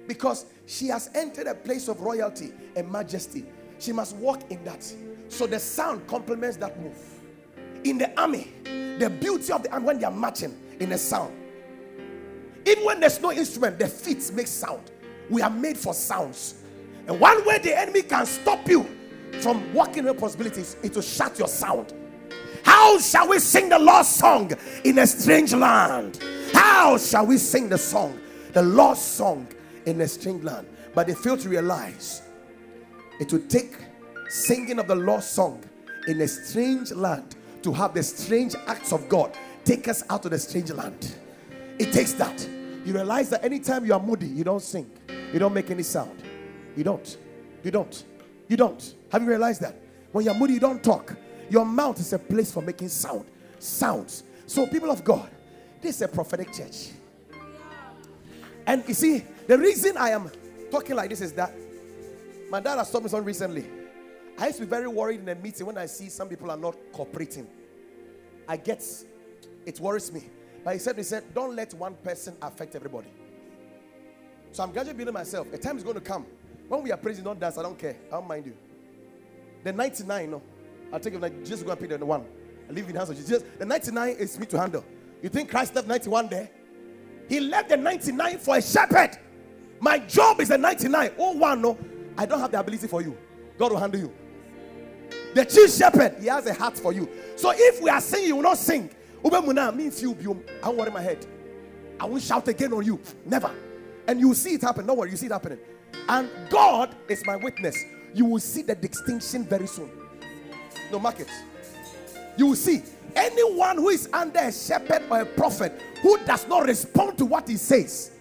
Because 0.07 0.47
she 0.67 0.89
has 0.89 1.11
entered 1.15 1.47
a 1.47 1.55
place 1.55 1.89
of 1.89 2.01
royalty 2.01 2.53
and 2.75 2.91
majesty. 2.91 3.45
She 3.79 3.93
must 3.93 4.17
walk 4.17 4.51
in 4.51 4.65
that. 4.65 4.83
So 5.29 5.47
the 5.47 5.59
sound 5.59 6.07
complements 6.07 6.57
that 6.59 6.81
move. 6.81 6.99
In 7.85 7.99
the 7.99 8.19
army, 8.19 8.53
the 8.65 9.11
beauty 9.11 9.53
of 9.53 9.63
the 9.63 9.73
army 9.73 9.87
when 9.87 9.99
they 9.99 10.05
are 10.07 10.13
marching 10.13 10.57
in 10.81 10.93
a 10.93 10.99
sound. 10.99 11.35
Even 12.65 12.85
when 12.85 13.01
there's 13.01 13.21
no 13.21 13.33
instrument, 13.33 13.79
the 13.79 13.87
feet 13.87 14.31
make 14.35 14.47
sound. 14.47 14.91
We 15.31 15.43
are 15.43 15.51
made 15.51 15.77
for 15.77 15.95
sounds. 15.95 16.63
And 17.07 17.21
one 17.21 17.45
way 17.45 17.59
the 17.59 17.79
enemy 17.79 18.03
can 18.03 18.27
stop 18.27 18.69
you 18.69 18.85
from 19.41 19.73
walking 19.73 20.07
in 20.07 20.17
possibilities 20.17 20.77
is 20.83 20.91
to 20.91 21.03
shut 21.03 21.39
your 21.39 21.49
sound. 21.49 21.95
How 22.65 22.99
shall 22.99 23.29
we 23.29 23.39
sing 23.39 23.69
the 23.69 23.79
lost 23.79 24.17
song 24.17 24.51
in 24.85 24.99
a 24.99 25.07
strange 25.07 25.55
land? 25.55 26.19
How 26.53 26.99
shall 26.99 27.27
we 27.27 27.39
sing 27.39 27.69
the 27.69 27.79
song, 27.79 28.19
the 28.53 28.63
lost 28.63 29.17
song 29.17 29.47
in 29.85 30.01
a 30.01 30.09
strange 30.09 30.43
land? 30.43 30.67
But 30.95 31.07
they 31.07 31.15
fail 31.15 31.37
to 31.37 31.49
realize 31.49 32.23
it 33.21 33.33
will 33.33 33.47
take 33.49 33.77
singing 34.29 34.79
of 34.79 34.89
the 34.89 34.97
lost 34.97 35.33
song 35.33 35.63
in 36.09 36.21
a 36.21 36.29
strange 36.29 36.91
land 36.93 37.37
to 37.63 37.73
have 37.73 37.95
the 37.95 38.03
strange 38.03 38.55
acts 38.67 38.93
of 38.93 39.09
God 39.09 39.37
take 39.65 39.89
us 39.89 40.03
out 40.11 40.25
of 40.25 40.31
the 40.31 40.39
strange 40.39 40.71
land. 40.71 41.17
It 41.79 41.93
takes 41.93 42.13
that. 42.15 42.49
You 42.85 42.95
realize 42.95 43.31
that 43.31 43.45
anytime 43.45 43.85
you 43.85 43.93
are 43.95 44.01
moody, 44.01 44.29
you 44.29 44.45
don't 44.45 44.63
sing, 44.63 44.91
you 45.33 45.39
don't 45.39 45.53
make 45.53 45.71
any 45.71 45.83
sound. 45.83 46.23
You 46.77 46.85
don't. 46.85 47.17
You 47.63 47.71
don't. 47.71 48.05
You 48.49 48.57
don't. 48.57 48.95
Have 49.11 49.23
you 49.23 49.29
realized 49.29 49.61
that? 49.63 49.77
When 50.13 50.25
you're 50.25 50.35
moody, 50.35 50.55
you 50.55 50.61
don't 50.61 50.83
talk. 50.83 51.17
Your 51.51 51.65
mouth 51.65 51.99
is 51.99 52.13
a 52.13 52.19
place 52.19 52.53
for 52.53 52.63
making 52.63 52.89
sound. 52.89 53.27
Sounds. 53.59 54.25
So, 54.47 54.67
people 54.67 54.91
of 54.91 55.03
God, 55.03 55.31
this 55.81 55.97
is 55.97 56.03
a 56.03 56.09
prophetic 56.09 56.53
church. 56.53 56.91
And 58.67 58.85
you 58.87 58.95
see, 58.95 59.25
the 59.47 59.59
reason 59.59 59.97
I 59.97 60.11
am 60.11 60.31
talking 60.71 60.97
like 60.97 61.11
this 61.11 61.21
is 61.21 61.33
that 61.33 61.53
my 62.51 62.61
dad 62.61 62.79
has 62.79 62.91
told 62.91 63.05
me 63.05 63.11
something 63.11 63.27
recently. 63.27 63.67
I 64.39 64.47
used 64.47 64.59
to 64.59 64.65
be 64.65 64.71
very 64.71 64.87
worried 64.87 65.21
in 65.21 65.29
a 65.29 65.35
meeting 65.35 65.67
when 65.67 65.79
I 65.79 65.87
see 65.87 66.09
some 66.09 66.29
people 66.29 66.51
are 66.51 66.57
not 66.57 66.77
cooperating. 66.93 67.47
I 68.47 68.57
get 68.57 68.85
it 69.65 69.81
worries 69.81 70.13
me. 70.13 70.25
But 70.65 70.75
he 70.75 70.79
said, 70.79 70.97
he 70.97 71.03
said, 71.03 71.25
don't 71.35 71.55
let 71.55 71.75
one 71.75 71.95
person 71.95 72.37
affect 72.41 72.75
everybody. 72.75 73.09
So 74.53 74.63
I'm 74.63 74.73
gradually 74.73 74.97
building 74.97 75.15
myself. 75.15 75.53
A 75.53 75.59
time 75.59 75.77
is 75.77 75.83
going 75.83 75.97
to 75.97 76.01
come. 76.01 76.27
When 76.69 76.83
we 76.83 76.93
are 76.93 76.97
praising, 76.97 77.25
don't 77.25 77.39
dance. 77.39 77.59
I 77.59 77.63
don't 77.63 77.79
care. 77.79 77.97
I 78.09 78.17
don't 78.17 78.27
mind 78.29 78.47
you. 78.47 78.55
The 79.63 79.73
99, 79.73 80.31
no. 80.31 80.43
I'll 80.93 81.01
take 81.01 81.15
it. 81.15 81.45
Just 81.45 81.65
go 81.65 81.73
and 81.73 81.81
pick 81.81 81.91
the 81.91 82.05
one. 82.05 82.25
I 82.69 82.73
leave 82.73 82.87
in 82.87 82.93
the 82.93 82.99
hands 82.99 83.11
of 83.11 83.17
Jesus. 83.17 83.45
The 83.59 83.65
99 83.65 84.17
is 84.17 84.39
me 84.39 84.47
to 84.47 84.59
handle. 84.59 84.85
You 85.23 85.29
think 85.29 85.51
Christ 85.51 85.75
left 85.75 85.89
91 85.89 86.29
there? 86.29 86.51
He 87.29 87.41
left 87.41 87.69
the 87.69 87.77
99 87.77 88.39
for 88.39 88.57
a 88.57 88.63
shepherd. 88.63 89.19
My 89.81 89.99
job 89.99 90.41
is 90.41 90.49
the 90.49 90.59
99. 90.59 91.13
Oh, 91.19 91.33
one, 91.33 91.63
no. 91.63 91.79
I 92.17 92.27
don't 92.27 92.41
have 92.41 92.51
the 92.51 92.61
ability 92.61 92.87
for 92.87 93.03
you. 93.03 93.17
God 93.59 93.73
will 93.73 93.79
handle 93.79 94.01
you. 94.01 94.13
The 95.35 95.45
chief 95.45 95.71
shepherd, 95.71 96.17
he 96.21 96.27
has 96.29 96.47
a 96.47 96.55
heart 96.55 96.79
for 96.79 96.93
you. 96.93 97.09
So 97.37 97.53
if 97.55 97.81
we 97.83 97.91
are 97.91 98.01
singing, 98.01 98.29
you 98.29 98.37
will 98.37 98.43
not 98.43 98.59
sing. 98.59 98.91
Ube 99.25 99.35
Muna 99.35 99.75
means 99.75 100.01
you 100.01 100.17
I 100.63 100.69
won't 100.69 100.79
worry 100.79 100.91
my 100.91 101.03
head. 101.03 101.27
I 101.99 102.05
won't 102.07 102.23
shout 102.23 102.47
again 102.49 102.73
on 102.73 102.85
you. 102.85 103.01
Never. 103.25 103.51
And 104.07 104.21
you 104.21 104.35
see 104.35 104.55
it 104.55 104.63
happen. 104.63 104.87
Don't 104.87 104.97
worry, 104.97 105.11
you 105.11 105.17
see 105.17 105.27
it 105.27 105.33
happening. 105.33 105.59
And 106.09 106.29
God 106.51 106.95
is 107.09 107.25
my 107.27 107.37
witness. 107.37 107.77
You 108.15 108.25
will 108.25 108.41
see 108.41 108.63
the 108.63 108.75
distinction 108.75 109.45
very 109.45 109.67
soon. 109.67 109.91
No 110.91 110.99
market. 110.99 111.29
You 112.37 112.49
will 112.49 112.57
see 112.57 112.83
anyone 113.15 113.77
who 113.79 113.89
is 113.89 114.09
under 114.13 114.41
a 114.41 114.53
shepherd 114.53 115.03
or 115.11 115.21
a 115.23 115.27
prophet 115.27 115.81
who 116.03 116.19
does 116.25 116.47
not 116.47 116.67
respond 116.67 117.19
to 117.19 117.25
what 117.25 117.49
he 117.49 117.57
says. 117.57 118.13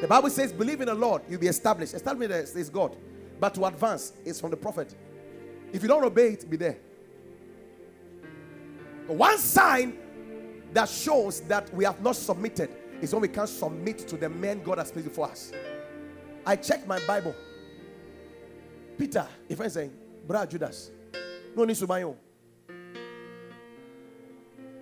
The 0.00 0.06
Bible 0.06 0.30
says, 0.30 0.52
believe 0.52 0.80
in 0.80 0.86
the 0.86 0.94
Lord, 0.94 1.22
you'll 1.28 1.40
be 1.40 1.48
established. 1.48 1.94
Establishment 1.94 2.48
is 2.56 2.70
God. 2.70 2.96
But 3.40 3.54
to 3.54 3.66
advance 3.66 4.12
is 4.24 4.40
from 4.40 4.50
the 4.50 4.56
prophet. 4.56 4.94
If 5.72 5.82
you 5.82 5.88
don't 5.88 6.04
obey 6.04 6.30
it, 6.32 6.48
be 6.48 6.56
there. 6.56 6.78
One 9.06 9.38
sign 9.38 9.98
that 10.72 10.88
shows 10.88 11.40
that 11.42 11.72
we 11.74 11.84
have 11.84 12.02
not 12.02 12.16
submitted 12.16 12.70
is 13.00 13.12
when 13.12 13.22
we 13.22 13.28
can't 13.28 13.48
submit 13.48 13.98
to 14.08 14.16
the 14.16 14.28
men 14.28 14.62
God 14.62 14.78
has 14.78 14.90
placed 14.90 15.08
before 15.08 15.30
us. 15.30 15.52
I 16.48 16.56
checked 16.56 16.86
my 16.86 16.98
Bible. 17.06 17.34
Peter, 18.96 19.26
if 19.50 19.60
I 19.60 19.68
say, 19.68 19.90
Brother 20.26 20.46
Judas, 20.46 20.90
no 21.54 21.62
need 21.66 21.76
to 21.76 21.86
buy 21.86 22.02
own. 22.02 22.16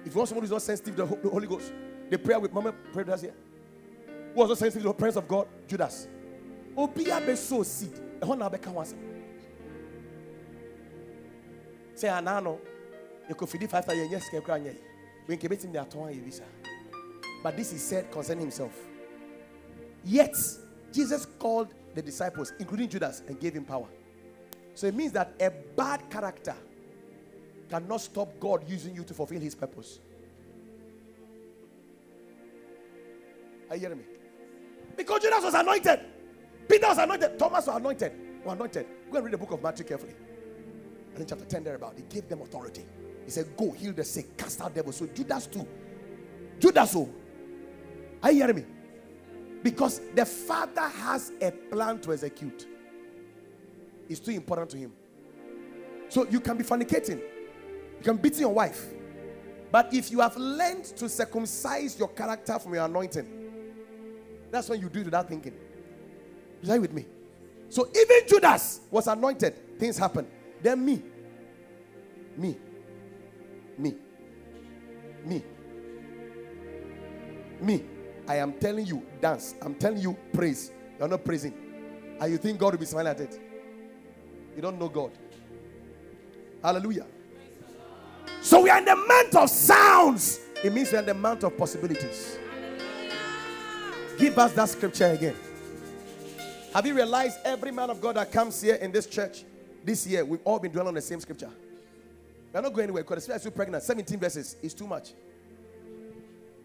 If 0.05 0.13
you 0.13 0.17
want 0.17 0.29
someone 0.29 0.45
who's 0.45 0.53
not 0.53 0.63
sensitive 0.63 0.95
to 0.95 1.07
the 1.21 1.29
Holy 1.29 1.49
Ghost, 1.49 1.73
the 2.09 2.17
prayer 2.19 2.39
with 2.39 2.53
Mama 2.53 2.71
prayed 2.93 3.09
us 3.09 3.23
here. 3.23 3.35
Who 4.33 4.41
was 4.41 4.49
not 4.51 4.59
sensitive 4.59 4.83
to 4.83 4.89
the 4.91 4.95
presence 4.95 5.17
of 5.17 5.27
God? 5.27 5.49
Judas. 5.67 6.07
Obia 6.77 7.27
be 7.27 7.35
so 7.35 7.65
seed. 7.65 7.99
A 8.23 8.49
be 8.49 8.59
kan 8.59 8.87
Say 11.97 12.07
anano. 12.07 12.61
You 13.29 13.35
could 13.35 13.49
feed 13.49 13.69
five 13.69 13.85
thousand 13.85 14.09
yes, 14.09 14.31
when 15.27 15.37
kebetim 15.37 15.73
the 15.73 15.83
aton 15.83 16.15
visa. 16.25 16.45
But 17.43 17.57
this 17.57 17.73
is 17.73 17.83
said 17.83 18.09
concerning 18.13 18.43
himself. 18.43 18.73
Yet 20.05 20.33
Jesus 20.93 21.27
called 21.39 21.75
the 21.95 22.03
disciples, 22.03 22.53
including 22.59 22.89
Judas, 22.89 23.23
and 23.27 23.39
gave 23.41 23.55
him 23.55 23.65
power. 23.65 23.89
So 24.75 24.87
it 24.87 24.95
means 24.95 25.13
that 25.13 25.35
a 25.41 25.51
bad 25.51 26.09
character 26.11 26.55
cannot 27.69 28.01
stop 28.01 28.39
God 28.39 28.69
using 28.69 28.95
you 28.95 29.05
to 29.05 29.15
fulfill 29.15 29.41
his 29.41 29.55
purpose. 29.55 30.01
Are 33.69 33.77
you 33.77 33.81
hearing 33.81 33.99
me? 33.99 34.05
Because 34.97 35.23
Judas 35.23 35.43
was 35.43 35.55
anointed. 35.55 36.01
Peter 36.69 36.87
was 36.87 36.99
anointed. 36.99 37.39
Thomas 37.39 37.67
was 37.67 37.77
anointed. 37.77 38.13
Was 38.45 38.55
anointed. 38.55 38.87
Go 39.11 39.17
and 39.17 39.25
read 39.25 39.35
the 39.35 39.39
book 39.39 39.53
of 39.53 39.63
Matthew 39.63 39.85
carefully. 39.85 40.15
And 41.13 41.23
in 41.23 41.27
chapter 41.27 41.45
10 41.45 41.65
there 41.65 41.75
about, 41.75 41.95
he 41.97 42.03
gave 42.03 42.29
them 42.29 42.43
authority. 42.43 42.85
He 43.25 43.31
said, 43.31 43.57
Go, 43.57 43.73
heal 43.73 43.93
the 43.93 44.05
sick, 44.05 44.37
cast 44.37 44.61
out 44.61 44.75
devils. 44.75 44.97
So 44.97 45.07
Judas 45.07 45.47
too. 45.47 45.67
Judas, 46.59 46.95
oh. 46.97 47.11
Are 48.23 48.31
you 48.31 48.43
hearing 48.43 48.57
me? 48.57 48.65
Because 49.67 50.01
the 50.15 50.25
Father 50.25 50.83
has 50.83 51.33
a 51.41 51.51
plan 51.51 51.99
to 52.03 52.13
execute. 52.13 52.69
It's 54.09 54.21
too 54.21 54.31
important 54.31 54.71
to 54.71 54.77
him. 54.77 54.93
So 56.09 56.25
you 56.29 56.39
can 56.39 56.57
be 56.57 56.63
fornicating, 56.63 57.19
you 57.19 58.05
can 58.05 58.17
beat 58.17 58.39
your 58.39 58.55
wife. 58.55 58.87
But 59.73 59.93
if 59.93 60.13
you 60.13 60.21
have 60.21 60.37
learned 60.37 60.85
to 60.85 61.09
circumcise 61.09 61.99
your 61.99 62.07
character 62.11 62.61
from 62.61 62.75
your 62.75 62.85
anointing, 62.85 63.27
that's 64.53 64.69
when 64.69 64.81
you 64.81 64.89
do 64.89 65.01
it 65.01 65.07
without 65.07 65.29
thinking. 65.29 65.55
Is 66.63 66.69
that 66.69 66.81
with 66.81 66.93
me? 66.93 67.05
So 67.69 67.89
even 67.89 68.29
Judas 68.29 68.83
was 68.89 69.09
anointed, 69.09 69.81
things 69.81 69.99
happen. 69.99 70.29
Then 70.63 70.85
me, 70.85 71.03
me, 72.37 72.57
me, 73.77 73.97
me, 75.25 75.43
me. 77.61 77.96
I 78.29 78.37
am 78.37 78.55
telling 78.55 78.87
you, 78.87 79.03
dance. 79.21 79.55
I'm 79.63 79.75
telling 79.75 80.01
you, 80.01 80.17
praise. 80.33 80.73
You're 80.99 81.09
not 81.09 81.25
praising. 81.25 81.55
And 82.21 82.33
you 82.33 82.39
think 82.39 82.59
God 82.59 82.73
will 82.73 82.81
be 82.81 82.87
smiling 82.87 83.09
at 83.09 83.21
it. 83.21 83.41
You 84.55 84.63
don't 84.63 84.79
know 84.79 84.89
God. 84.89 85.13
Hallelujah. 86.63 87.07
So 88.41 88.63
we 88.63 88.71
are 88.71 88.79
in 88.79 88.85
the 88.85 88.97
month 88.97 89.37
of 89.37 89.51
sounds. 89.51 90.41
It 90.65 90.73
means 90.73 90.91
we 90.91 90.97
are 90.97 91.01
in 91.01 91.07
the 91.07 91.15
month 91.15 91.45
of 91.45 91.57
possibilities. 91.57 92.39
Give 94.19 94.39
us 94.39 94.53
that 94.55 94.69
scripture 94.69 95.07
again. 95.07 95.37
Have 96.73 96.87
you 96.87 96.95
realized 96.95 97.39
every 97.45 97.71
man 97.71 97.91
of 97.91 98.01
God 98.01 98.17
that 98.17 98.33
comes 98.33 98.61
here 98.61 98.77
in 98.77 98.93
this 98.93 99.07
church 99.07 99.45
this 99.85 100.07
year, 100.07 100.25
we've 100.25 100.41
all 100.45 100.59
been 100.59 100.73
dwelling 100.73 100.89
on 100.89 100.95
the 100.95 101.03
same 101.03 101.21
scripture? 101.21 101.51
We're 102.53 102.63
not 102.63 102.73
going 102.73 102.85
anywhere 102.85 103.03
because 103.03 103.19
especially 103.19 103.41
still 103.41 103.53
pregnant. 103.53 103.83
17 103.83 104.19
verses 104.19 104.57
is 104.63 104.73
too 104.73 104.87
much. 104.87 105.13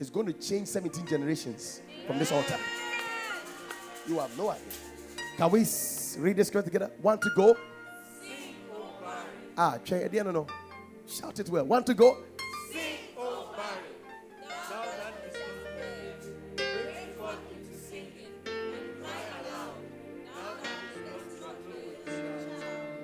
It's 0.02 0.10
going 0.10 0.26
to 0.26 0.34
change 0.34 0.68
17 0.68 1.06
generations 1.06 1.80
from 2.08 2.18
this 2.18 2.32
altar. 2.32 2.58
You 4.08 4.18
have 4.18 4.36
no 4.36 4.50
idea. 4.50 4.66
Can 5.38 5.52
we 5.52 5.60
read 6.18 6.38
this 6.38 6.48
scripture 6.48 6.72
together? 6.72 6.92
One 7.04 7.20
to 7.20 7.30
go. 7.36 7.56
Ah, 9.56 9.78
try 9.86 10.00
again, 10.00 10.26
no, 10.26 10.32
no. 10.32 10.48
Shout 11.08 11.40
it 11.40 11.50
well. 11.50 11.66
One 11.66 11.84
to 11.84 11.94
go. 11.94 12.18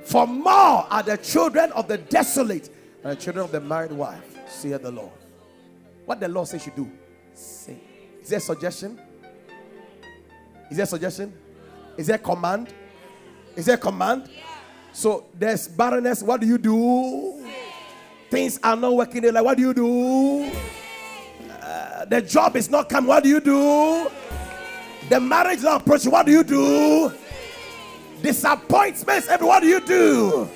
For 0.04 0.26
more 0.26 0.88
are 0.90 1.04
the 1.04 1.18
children 1.18 1.72
of 1.74 1.88
the 1.88 2.00
desolate 2.00 2.72
and 3.04 3.12
the 3.12 3.22
children 3.22 3.46
of 3.46 3.52
the 3.52 3.62
married 3.62 3.92
wife, 3.92 4.36
saith 4.48 4.82
the 4.82 4.90
Lord. 4.90 5.12
What 6.08 6.22
the 6.22 6.30
Lord 6.30 6.48
says 6.48 6.66
you 6.66 6.72
do, 6.74 6.90
sing. 7.34 7.82
Is 8.22 8.30
there 8.30 8.38
a 8.38 8.42
suggestion? 8.42 8.98
Is 10.72 10.78
there 10.78 10.86
a 10.86 10.88
suggestion? 10.88 11.34
Is 11.98 12.08
there 12.08 12.16
a 12.16 12.20
command? 12.20 12.74
Is 13.58 13.66
there 13.66 13.76
a 13.76 13.78
command? 13.78 14.30
So 14.94 15.26
there's 15.34 15.68
barrenness. 15.68 16.24
What 16.24 16.40
do 16.40 16.48
you 16.48 16.58
do? 16.58 17.46
Things 18.30 18.58
are 18.64 18.78
not 18.78 18.96
working. 18.96 19.22
Like, 19.34 19.44
what 19.44 19.58
do 19.58 19.64
you 19.64 19.74
do? 19.74 20.50
Uh, 21.62 22.06
the 22.06 22.22
job 22.22 22.56
is 22.56 22.70
not 22.70 22.88
coming. 22.88 23.10
What 23.10 23.24
do 23.24 23.28
you 23.30 23.42
do? 23.42 24.10
The 25.10 25.20
marriage 25.20 25.58
is 25.58 25.64
not 25.64 25.82
approaching. 25.82 26.10
What 26.14 26.26
do 26.26 26.32
you 26.32 26.44
do? 26.46 27.12
Disappointments. 28.22 29.28
Every 29.28 29.46
what 29.46 29.62
do 29.62 29.68
you 29.68 29.82
do? 29.82 30.48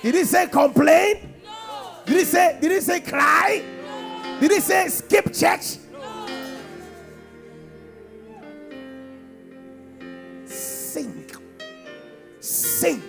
Did 0.00 0.14
he 0.14 0.22
say 0.22 0.46
complain? 0.46 1.34
Did 2.04 2.18
he 2.18 2.24
say? 2.24 2.56
Did 2.60 2.70
he 2.70 2.80
say 2.80 3.00
cry? 3.00 3.64
Did 4.40 4.50
he 4.50 4.60
say 4.60 4.88
skip 4.88 5.32
church? 5.32 5.78
Sink. 10.44 11.36
Sink. 12.40 13.02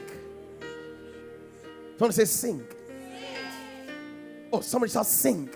Someone 1.98 2.13
say 2.13 2.26
sink. 2.26 2.63
Oh, 4.54 4.62
somebody 4.62 4.92
shall 4.92 5.04
sing. 5.04 5.50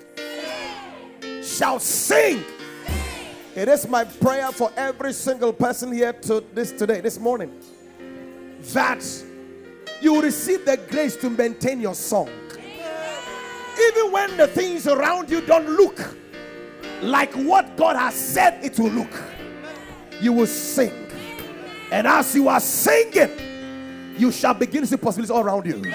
Shall 1.42 1.80
sing. 1.80 2.44
It 3.56 3.68
is 3.68 3.88
my 3.88 4.04
prayer 4.04 4.52
for 4.52 4.72
every 4.76 5.14
single 5.14 5.54
person 5.54 5.92
here 5.92 6.14
to 6.14 6.44
this 6.54 6.72
today, 6.72 7.00
this 7.02 7.20
morning, 7.20 7.62
that 8.74 9.06
you 10.02 10.22
receive 10.22 10.66
the 10.66 10.78
grace 10.78 11.16
to 11.18 11.30
maintain 11.30 11.80
your 11.80 11.96
song. 11.96 12.30
Even 13.88 14.12
when 14.12 14.38
the 14.38 14.48
things 14.48 14.88
around 14.88 15.30
you 15.30 15.42
don't 15.42 15.68
look 15.70 16.16
like 17.02 17.34
what 17.34 17.76
God 17.78 17.96
has 17.96 18.14
said 18.14 18.64
it 18.64 18.78
will 18.80 18.92
look, 18.92 19.22
you 20.20 20.34
will 20.34 20.48
sing. 20.48 20.94
And 21.92 22.08
as 22.08 22.36
you 22.36 22.48
are 22.48 22.60
singing, 22.60 24.16
you 24.18 24.32
shall 24.32 24.54
begin 24.54 24.82
to 24.82 24.88
see 24.88 24.98
possibilities 24.98 25.32
all 25.32 25.44
around 25.44 25.66
you. 25.66 25.92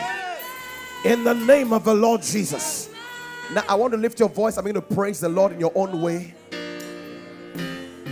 In 1.04 1.22
the 1.24 1.34
name 1.34 1.72
of 1.72 1.84
the 1.84 1.94
Lord 1.94 2.22
Jesus. 2.22 2.90
Now, 3.52 3.62
I 3.68 3.76
want 3.76 3.92
to 3.92 3.96
lift 3.96 4.18
your 4.18 4.28
voice. 4.28 4.56
I'm 4.56 4.64
going 4.64 4.74
to 4.74 4.82
praise 4.82 5.20
the 5.20 5.28
Lord 5.28 5.52
in 5.52 5.60
your 5.60 5.72
own 5.74 6.02
way. 6.02 6.34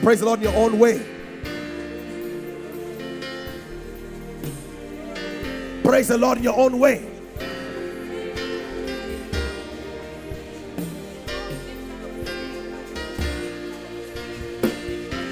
Praise 0.03 0.21
the 0.21 0.27
Lord 0.27 0.39
in 0.39 0.45
your 0.45 0.57
own 0.57 0.79
way. 0.79 1.05
Praise 5.83 6.09
the 6.09 6.19
Lord 6.19 6.39
in 6.39 6.45
your 6.45 6.59
own 6.59 6.79
way. 6.79 7.14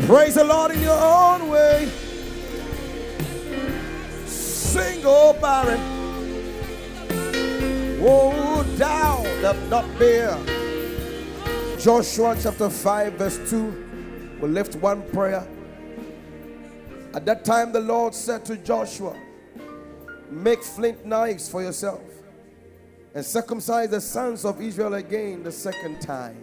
Praise 0.07 0.35
the 0.35 0.43
Lord 0.43 0.73
in 0.73 0.81
your 0.81 0.99
own 0.99 1.49
way. 1.49 1.89
Sing, 4.27 5.01
oh 5.05 5.33
barren. 5.41 5.81
Woe 8.01 8.65
down 8.77 9.23
that 9.43 9.57
not 9.69 9.87
bear. 10.01 10.37
Joshua 11.79 12.37
chapter 12.41 12.69
5, 12.69 13.13
verse 13.13 13.39
2. 13.49 14.39
We 14.41 14.49
lift 14.49 14.75
one 14.77 15.03
prayer. 15.11 15.47
At 17.15 17.25
that 17.27 17.45
time, 17.45 17.73
the 17.73 17.81
Lord 17.81 18.13
said 18.13 18.45
to 18.47 18.57
Joshua, 18.57 19.17
Make 20.29 20.65
flint 20.65 21.07
knives 21.07 21.49
for 21.49 21.63
yourself 21.63 22.03
and 23.15 23.25
circumcise 23.25 23.91
the 23.91 24.01
sons 24.01 24.45
of 24.45 24.61
Israel 24.61 24.95
again 24.95 25.45
the 25.45 25.53
second 25.53 26.01
time. 26.01 26.42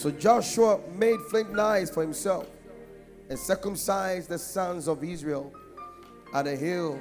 So 0.00 0.10
Joshua 0.10 0.80
made 0.96 1.20
flint 1.28 1.52
knives 1.52 1.90
for 1.90 2.00
himself 2.00 2.48
and 3.28 3.38
circumcised 3.38 4.30
the 4.30 4.38
sons 4.38 4.88
of 4.88 5.04
Israel 5.04 5.52
at 6.32 6.46
the 6.46 6.56
hill 6.56 6.98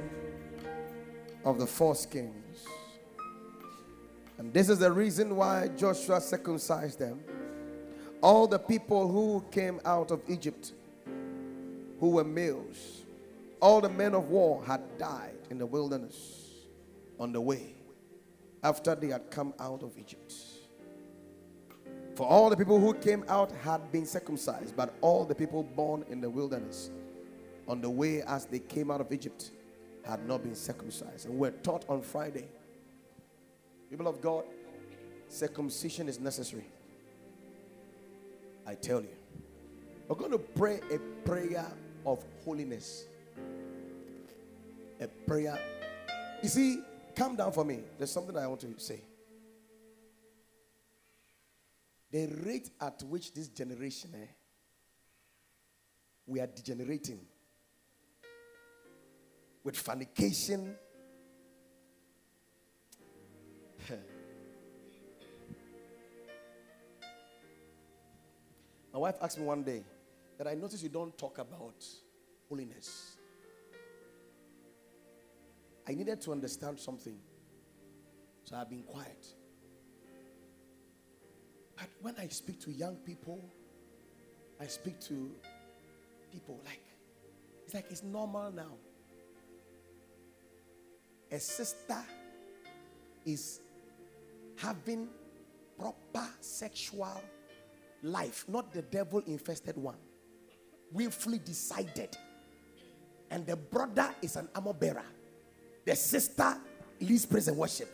of 1.45 1.59
the 1.59 1.65
foreskins. 1.65 2.65
And 4.37 4.53
this 4.53 4.67
is 4.67 4.79
the 4.79 4.91
reason 4.91 5.37
why 5.37 5.69
Joshua 5.77 6.19
circumcised 6.19 6.99
them. 6.99 7.21
All 8.19 8.47
the 8.47 8.59
people 8.59 9.07
who 9.07 9.45
came 9.49 9.79
out 9.85 10.11
of 10.11 10.21
Egypt, 10.27 10.73
who 12.01 12.09
were 12.09 12.25
males, 12.25 13.03
all 13.61 13.79
the 13.79 13.87
men 13.87 14.13
of 14.13 14.29
war 14.29 14.61
had 14.65 14.81
died 14.97 15.39
in 15.49 15.57
the 15.57 15.65
wilderness 15.65 16.49
on 17.17 17.31
the 17.31 17.39
way 17.39 17.75
after 18.61 18.93
they 18.93 19.07
had 19.07 19.31
come 19.31 19.53
out 19.57 19.83
of 19.83 19.97
Egypt. 19.97 20.33
For 22.19 22.27
all 22.27 22.49
the 22.49 22.57
people 22.57 22.77
who 22.81 22.93
came 22.95 23.23
out 23.29 23.49
had 23.63 23.93
been 23.93 24.05
circumcised, 24.05 24.75
but 24.75 24.93
all 24.99 25.23
the 25.23 25.33
people 25.33 25.63
born 25.63 26.03
in 26.09 26.19
the 26.19 26.29
wilderness 26.29 26.89
on 27.65 27.79
the 27.79 27.89
way 27.89 28.23
as 28.23 28.43
they 28.43 28.59
came 28.59 28.91
out 28.91 28.99
of 28.99 29.09
Egypt 29.13 29.51
had 30.05 30.27
not 30.27 30.43
been 30.43 30.53
circumcised. 30.53 31.27
And 31.27 31.39
we're 31.39 31.51
taught 31.51 31.85
on 31.87 32.01
Friday, 32.01 32.49
people 33.89 34.05
of 34.05 34.19
God, 34.19 34.43
circumcision 35.29 36.09
is 36.09 36.19
necessary. 36.19 36.65
I 38.67 38.75
tell 38.75 38.99
you. 38.99 39.15
We're 40.09 40.17
going 40.17 40.31
to 40.31 40.39
pray 40.39 40.81
a 40.91 40.97
prayer 41.25 41.71
of 42.05 42.21
holiness. 42.43 43.05
A 44.99 45.07
prayer. 45.07 45.57
You 46.43 46.49
see, 46.49 46.81
calm 47.15 47.37
down 47.37 47.53
for 47.53 47.63
me. 47.63 47.79
There's 47.97 48.11
something 48.11 48.35
I 48.35 48.45
want 48.45 48.59
to 48.59 48.73
say. 48.75 49.03
The 52.11 52.27
rate 52.45 52.69
at 52.81 53.03
which 53.03 53.33
this 53.33 53.47
generation, 53.49 54.11
eh, 54.15 54.25
we 56.25 56.39
are 56.39 56.47
degenerating 56.47 57.19
with 59.63 59.77
fornication. 59.77 60.75
My 68.93 68.99
wife 68.99 69.15
asked 69.21 69.37
me 69.37 69.45
one 69.45 69.63
day 69.63 69.83
that 70.37 70.47
I 70.47 70.55
noticed 70.55 70.81
you 70.81 70.89
don't 70.89 71.15
talk 71.17 71.37
about 71.37 71.85
holiness. 72.47 73.17
I 75.87 75.93
needed 75.93 76.21
to 76.21 76.31
understand 76.31 76.79
something, 76.79 77.17
so 78.43 78.55
I've 78.55 78.69
been 78.69 78.83
quiet. 78.83 79.25
But 81.79 81.89
when 82.01 82.15
I 82.19 82.27
speak 82.27 82.59
to 82.61 82.71
young 82.71 82.97
people, 82.97 83.39
I 84.59 84.67
speak 84.67 84.99
to 85.01 85.31
people 86.31 86.59
like, 86.65 86.81
it's 87.63 87.73
like 87.73 87.85
it's 87.89 88.03
normal 88.03 88.51
now. 88.51 88.73
A 91.31 91.39
sister 91.39 92.03
is 93.25 93.61
having 94.57 95.07
proper 95.79 96.27
sexual 96.41 97.21
life, 98.03 98.43
not 98.49 98.73
the 98.73 98.81
devil 98.81 99.21
infested 99.25 99.77
one. 99.77 99.97
Willfully 100.91 101.39
decided. 101.39 102.17
And 103.31 103.45
the 103.45 103.55
brother 103.55 104.09
is 104.21 104.35
an 104.35 104.49
armor 104.53 104.73
bearer. 104.73 105.05
The 105.85 105.95
sister 105.95 106.57
leads 106.99 107.25
praise 107.25 107.47
and 107.47 107.55
worship. 107.55 107.89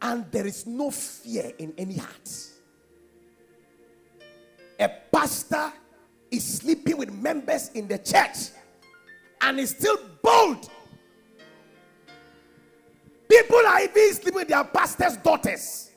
And 0.00 0.30
there 0.30 0.46
is 0.46 0.66
no 0.66 0.90
fear 0.90 1.50
in 1.58 1.74
any 1.78 1.96
heart. 1.96 2.30
Pastor 5.16 5.72
is 6.30 6.58
sleeping 6.58 6.98
with 6.98 7.10
members 7.10 7.70
in 7.70 7.88
the 7.88 7.96
church 7.96 8.50
and 9.40 9.58
is 9.58 9.70
still 9.70 9.96
bold. 10.20 10.68
People 13.26 13.56
are 13.66 13.80
even 13.80 14.12
sleeping 14.12 14.34
with 14.34 14.48
their 14.48 14.62
pastor's 14.62 15.16
daughters. 15.16 15.90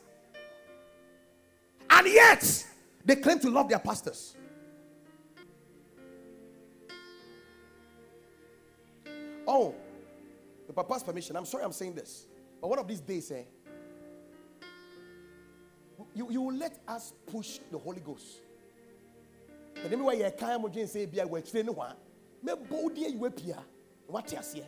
And 1.89 2.07
yet, 2.07 2.65
they 3.03 3.17
claim 3.17 3.39
to 3.39 3.49
love 3.49 3.67
their 3.67 3.79
pastors. 3.79 4.37
Oh, 9.45 9.75
the 10.65 10.71
papa's 10.71 11.03
permission. 11.03 11.35
I'm 11.35 11.43
sorry 11.43 11.65
I'm 11.65 11.73
saying 11.73 11.95
this. 11.95 12.25
But 12.61 12.69
one 12.69 12.79
of 12.79 12.87
these 12.87 13.01
days, 13.01 13.29
eh, 13.31 13.43
you, 16.15 16.31
you 16.31 16.41
will 16.41 16.55
let 16.55 16.79
us 16.87 17.11
push 17.29 17.59
the 17.69 17.77
Holy 17.77 17.99
Ghost. 17.99 18.43
The 19.83 19.89
name 19.89 20.03
why 20.03 20.13
you 20.13 20.31
can't 20.37 20.63
imagine 20.63 20.87
say 20.87 21.05
be 21.05 21.19
a 21.19 21.27
word 21.27 21.49
train 21.49 21.67
one. 21.67 21.95
Me 22.43 22.53
body 22.69 23.01
you 23.01 23.25
appear. 23.25 23.57
What 24.07 24.31
you 24.31 24.39
say? 24.41 24.63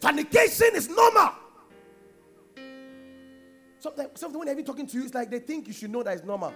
Fornication 0.00 0.74
is 0.74 0.88
normal. 0.88 1.30
Sometimes, 3.80 4.10
sometimes 4.14 4.36
when 4.36 4.46
they're 4.46 4.54
even 4.54 4.64
talking 4.64 4.86
to 4.86 4.96
you, 4.96 5.04
it's 5.04 5.14
like 5.14 5.30
they 5.30 5.38
think 5.38 5.66
you 5.66 5.72
should 5.72 5.90
know 5.90 6.02
that 6.02 6.16
it's 6.16 6.24
normal. 6.24 6.52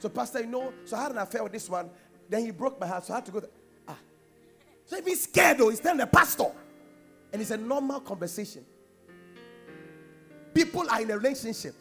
So, 0.00 0.08
Pastor, 0.08 0.40
you 0.40 0.46
know, 0.46 0.72
so 0.84 0.96
I 0.96 1.02
had 1.02 1.12
an 1.12 1.18
affair 1.18 1.42
with 1.42 1.52
this 1.52 1.68
one. 1.68 1.90
Then 2.28 2.44
he 2.44 2.50
broke 2.50 2.78
my 2.78 2.86
heart, 2.86 3.04
so 3.04 3.14
I 3.14 3.16
had 3.16 3.26
to 3.26 3.32
go. 3.32 3.40
To, 3.40 3.48
ah. 3.88 3.96
So 4.84 4.96
if 4.96 5.06
he's 5.06 5.22
scared 5.22 5.58
though, 5.58 5.70
he's 5.70 5.80
telling 5.80 5.98
the 5.98 6.06
pastor. 6.06 6.52
And 7.32 7.42
it's 7.42 7.50
a 7.50 7.56
normal 7.56 8.00
conversation. 8.00 8.64
People 10.54 10.88
are 10.90 11.00
in 11.00 11.10
a 11.10 11.16
relationship. 11.16 11.74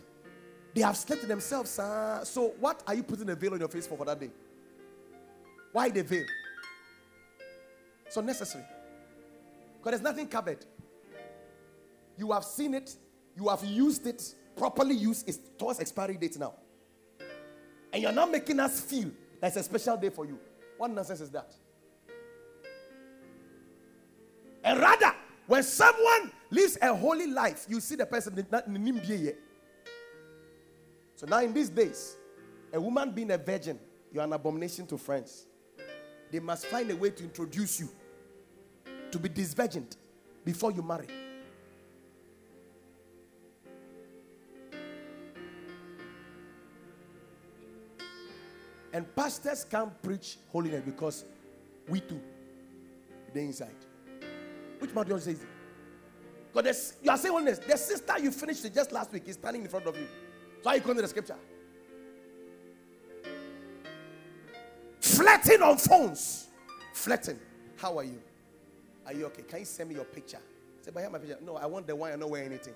They 0.77 0.83
have 0.83 0.95
slept 0.95 1.27
themselves. 1.27 1.79
Uh, 1.79 2.23
so, 2.23 2.49
what 2.59 2.83
are 2.85 2.93
you 2.93 3.01
putting 3.01 3.27
a 3.31 3.35
veil 3.35 3.51
on 3.53 3.59
your 3.59 3.67
face 3.67 3.87
for 3.87 3.97
for 3.97 4.05
that 4.05 4.19
day? 4.19 4.29
Why 5.71 5.89
the 5.89 6.03
veil? 6.03 6.25
So 8.09 8.21
necessary. 8.21 8.63
Because 9.79 9.99
there's 9.99 10.03
nothing 10.03 10.27
covered. 10.27 10.63
You 12.15 12.31
have 12.31 12.43
seen 12.43 12.75
it, 12.75 12.95
you 13.35 13.49
have 13.49 13.65
used 13.65 14.05
it, 14.05 14.35
properly 14.55 14.93
used, 14.93 15.27
it's 15.27 15.39
towards 15.57 15.79
expiry 15.79 16.15
date 16.15 16.37
now. 16.37 16.53
And 17.91 18.03
you're 18.03 18.11
not 18.11 18.29
making 18.29 18.59
us 18.59 18.79
feel 18.79 19.09
that 19.41 19.47
it's 19.47 19.57
a 19.57 19.63
special 19.63 19.97
day 19.97 20.11
for 20.11 20.27
you. 20.27 20.37
What 20.77 20.91
nonsense 20.91 21.21
is 21.21 21.31
that? 21.31 21.55
And 24.63 24.79
rather, 24.79 25.11
when 25.47 25.63
someone 25.63 26.31
lives 26.51 26.77
a 26.79 26.93
holy 26.93 27.25
life, 27.25 27.65
you 27.67 27.79
see 27.79 27.95
the 27.95 28.05
person 28.05 28.35
So 31.17 31.25
now 31.25 31.39
in 31.39 31.51
these 31.51 31.69
days, 31.69 32.15
a 32.71 32.79
woman 32.79 33.09
being 33.09 33.31
a 33.31 33.39
virgin, 33.39 33.79
you're 34.13 34.23
an 34.23 34.33
abomination 34.33 34.85
to 34.85 34.99
friends. 34.99 35.47
They 36.31 36.39
must 36.39 36.67
find 36.67 36.91
a 36.91 36.95
way 36.95 37.09
to 37.09 37.23
introduce 37.23 37.79
you 37.79 37.89
to 39.09 39.17
be 39.17 39.27
disvirgined 39.27 39.97
before 40.45 40.71
you 40.71 40.83
marry. 40.83 41.07
And 48.93 49.15
pastors 49.15 49.63
can't 49.63 49.99
preach 50.03 50.37
holiness 50.51 50.83
because 50.85 51.25
we 51.89 51.99
too, 52.01 52.21
the 53.33 53.39
inside. 53.39 53.75
Which 54.77 54.93
man 54.93 55.05
do 55.07 55.15
you 55.15 55.19
say? 55.19 55.35
Because 56.53 56.93
you 57.01 57.09
are 57.09 57.17
saying 57.17 57.33
holiness. 57.33 57.57
The 57.57 57.75
sister 57.75 58.19
you 58.19 58.29
finished 58.29 58.71
just 58.71 58.91
last 58.91 59.11
week 59.11 59.27
is 59.27 59.33
standing 59.33 59.63
in 59.63 59.67
front 59.67 59.87
of 59.87 59.97
you. 59.97 60.05
Are 60.67 60.75
you 60.75 60.81
quoting 60.81 61.01
the 61.01 61.07
scripture? 61.07 61.37
Flirting 64.99 65.61
on 65.61 65.77
phones. 65.77 66.47
Flirting. 66.93 67.39
How 67.77 67.97
are 67.97 68.03
you? 68.03 68.21
Are 69.05 69.13
you 69.13 69.25
okay? 69.27 69.43
Can 69.43 69.59
you 69.59 69.65
send 69.65 69.87
me 69.89 69.95
your 69.95 70.03
picture? 70.03 70.39
Say, 70.81 70.91
but 70.93 70.99
I 70.99 71.03
have 71.03 71.13
my 71.13 71.19
picture. 71.19 71.37
No, 71.41 71.55
I 71.55 71.65
want 71.67 71.87
the 71.87 71.95
one 71.95 72.11
I 72.11 72.17
don't 72.17 72.29
wear 72.29 72.43
anything. 72.43 72.73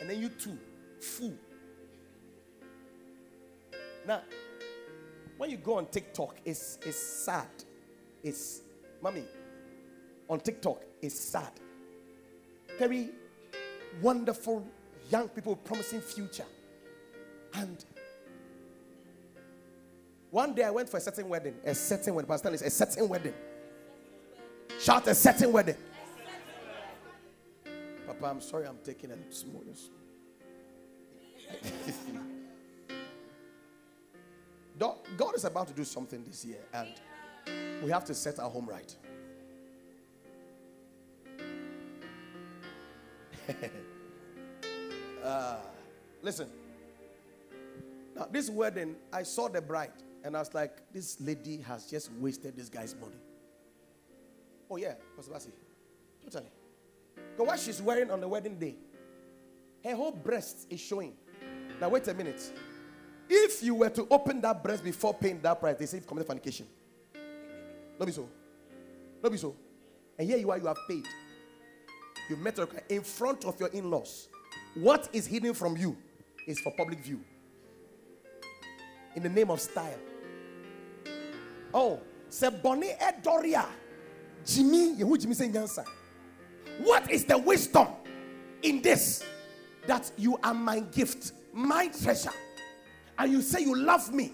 And 0.00 0.08
then 0.08 0.20
you 0.20 0.30
too 0.30 0.58
fool. 0.98 1.34
Now, 4.06 4.22
when 5.36 5.50
you 5.50 5.58
go 5.58 5.76
on 5.76 5.86
TikTok, 5.86 6.38
it's, 6.44 6.78
it's 6.86 6.96
sad. 6.96 7.48
It's, 8.22 8.62
mommy, 9.02 9.24
on 10.28 10.40
TikTok, 10.40 10.82
it's 11.02 11.18
sad. 11.18 11.52
Very 12.78 13.10
wonderful 14.02 14.66
young 15.10 15.28
people 15.28 15.56
promising 15.56 16.00
future. 16.00 16.46
And 17.54 17.84
one 20.30 20.54
day 20.54 20.64
I 20.64 20.70
went 20.70 20.88
for 20.88 20.96
a 20.96 21.00
certain 21.00 21.28
wedding. 21.28 21.54
A 21.64 21.74
certain 21.74 22.14
wedding. 22.14 22.28
Pastor, 22.28 22.48
a 22.48 22.70
certain 22.70 23.08
wedding. 23.08 23.34
Shout 24.80 25.06
a 25.06 25.14
certain 25.14 25.52
wedding. 25.52 25.76
Papa, 28.06 28.26
I'm 28.26 28.40
sorry 28.40 28.66
I'm 28.66 28.78
taking 28.84 29.10
a 29.12 29.16
small. 29.32 29.62
God 35.16 35.34
is 35.36 35.44
about 35.44 35.68
to 35.68 35.74
do 35.74 35.84
something 35.84 36.24
this 36.24 36.44
year, 36.44 36.58
and 36.72 36.88
we 37.82 37.90
have 37.90 38.04
to 38.06 38.14
set 38.14 38.38
our 38.38 38.50
home 38.50 38.66
right. 38.68 38.94
uh, 45.24 45.56
listen. 46.22 46.48
Now, 48.14 48.28
this 48.30 48.48
wedding, 48.48 48.96
I 49.12 49.22
saw 49.24 49.48
the 49.48 49.60
bride, 49.60 49.90
and 50.22 50.36
I 50.36 50.40
was 50.40 50.54
like, 50.54 50.78
this 50.92 51.20
lady 51.20 51.58
has 51.62 51.86
just 51.86 52.12
wasted 52.12 52.56
this 52.56 52.68
guy's 52.68 52.94
money. 52.94 53.16
Oh, 54.70 54.76
yeah, 54.76 54.94
Pastor 55.16 55.32
Basi. 55.32 55.50
Totally. 56.22 56.50
Because 57.14 57.46
what 57.46 57.58
she's 57.58 57.82
wearing 57.82 58.10
on 58.10 58.20
the 58.20 58.28
wedding 58.28 58.58
day, 58.58 58.76
her 59.84 59.94
whole 59.94 60.12
breast 60.12 60.66
is 60.70 60.80
showing. 60.80 61.14
Now, 61.80 61.88
wait 61.88 62.06
a 62.08 62.14
minute. 62.14 62.52
If 63.28 63.62
you 63.62 63.74
were 63.74 63.90
to 63.90 64.06
open 64.10 64.40
that 64.42 64.62
breast 64.62 64.84
before 64.84 65.14
paying 65.14 65.40
that 65.42 65.60
price, 65.60 65.76
they 65.78 65.86
say 65.86 65.98
you've 65.98 66.06
committed 66.06 66.26
fornication. 66.26 66.66
Not 67.98 68.06
be 68.06 68.12
so. 68.12 68.28
Not 69.22 69.32
be 69.32 69.38
so. 69.38 69.54
And 70.18 70.28
here 70.28 70.38
you 70.38 70.50
are, 70.50 70.58
you 70.58 70.66
have 70.66 70.76
paid. 70.88 71.06
You've 72.28 72.40
met 72.40 72.56
her 72.58 72.68
in 72.88 73.02
front 73.02 73.44
of 73.44 73.58
your 73.60 73.68
in 73.70 73.90
laws. 73.90 74.28
What 74.74 75.08
is 75.12 75.26
hidden 75.26 75.54
from 75.54 75.76
you 75.76 75.96
is 76.46 76.60
for 76.60 76.72
public 76.72 77.00
view. 77.00 77.20
In 79.14 79.22
the 79.22 79.28
name 79.28 79.50
of 79.50 79.60
style. 79.60 79.98
Oh, 81.72 82.00
Seboni 82.30 82.98
Edoria. 82.98 83.66
Jimmy, 84.44 84.96
Yehu 84.96 85.18
Jimmy 85.20 85.34
saying 85.34 85.56
answer. 85.56 85.84
What 86.82 87.10
is 87.10 87.24
the 87.24 87.38
wisdom 87.38 87.88
in 88.62 88.82
this? 88.82 89.24
That 89.86 90.10
you 90.16 90.38
are 90.42 90.54
my 90.54 90.80
gift 90.80 91.32
my 91.54 91.86
treasure, 92.02 92.32
and 93.18 93.30
you 93.32 93.40
say 93.40 93.60
you 93.60 93.76
love 93.76 94.12
me, 94.12 94.32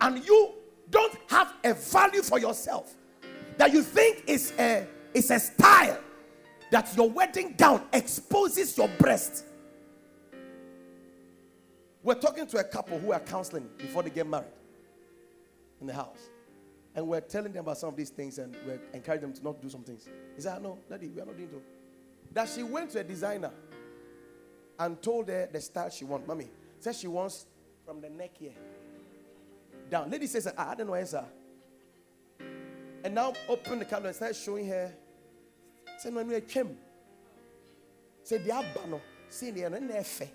and 0.00 0.24
you 0.24 0.54
don't 0.90 1.14
have 1.28 1.54
a 1.62 1.74
value 1.74 2.22
for 2.22 2.38
yourself 2.38 2.94
that 3.58 3.72
you 3.72 3.82
think 3.82 4.24
is 4.26 4.52
a, 4.58 4.86
is 5.12 5.30
a 5.30 5.38
style, 5.38 5.98
that 6.74 6.96
your 6.96 7.08
wedding 7.08 7.54
gown 7.56 7.80
exposes 7.92 8.76
your 8.76 8.88
breast. 8.98 9.44
We're 12.02 12.16
talking 12.16 12.48
to 12.48 12.58
a 12.58 12.64
couple 12.64 12.98
who 12.98 13.12
are 13.12 13.20
counseling 13.20 13.68
before 13.78 14.02
they 14.02 14.10
get 14.10 14.26
married 14.26 14.48
in 15.80 15.86
the 15.86 15.92
house. 15.92 16.18
And 16.96 17.06
we're 17.06 17.20
telling 17.20 17.52
them 17.52 17.60
about 17.60 17.78
some 17.78 17.90
of 17.90 17.96
these 17.96 18.10
things 18.10 18.38
and 18.38 18.56
we're 18.66 18.80
encouraging 18.92 19.28
them 19.28 19.32
to 19.34 19.44
not 19.44 19.62
do 19.62 19.70
some 19.70 19.84
things. 19.84 20.08
He 20.34 20.42
said, 20.42 20.60
No, 20.60 20.76
daddy, 20.90 21.06
we 21.06 21.22
are 21.22 21.26
not 21.26 21.36
doing. 21.36 21.62
That 22.32 22.48
she 22.48 22.64
went 22.64 22.90
to 22.90 22.98
a 22.98 23.04
designer 23.04 23.52
and 24.76 25.00
told 25.00 25.28
her 25.28 25.48
the 25.52 25.60
style 25.60 25.90
she 25.90 26.04
wants. 26.04 26.26
Mommy 26.26 26.48
says 26.80 26.98
she 26.98 27.06
wants 27.06 27.46
from 27.86 28.00
the 28.00 28.10
neck 28.10 28.32
here 28.36 28.50
down. 29.90 30.10
Lady 30.10 30.26
says, 30.26 30.52
ah, 30.58 30.70
I 30.70 30.74
don't 30.74 30.88
know, 30.88 31.04
sir. 31.04 31.24
And 33.04 33.14
now 33.14 33.32
open 33.48 33.78
the 33.78 33.84
camera 33.84 34.08
and 34.08 34.16
start 34.16 34.34
showing 34.34 34.66
her. 34.66 34.92
Say, 35.98 36.10
no, 36.10 36.22
no, 36.22 36.40
chem. 36.40 36.76
Say, 38.22 38.38
the 38.38 38.50
abano. 38.50 39.00
Say, 39.28 39.50
the 39.50 39.68
no, 39.70 39.78
no, 39.78 40.02
fe. 40.02 40.30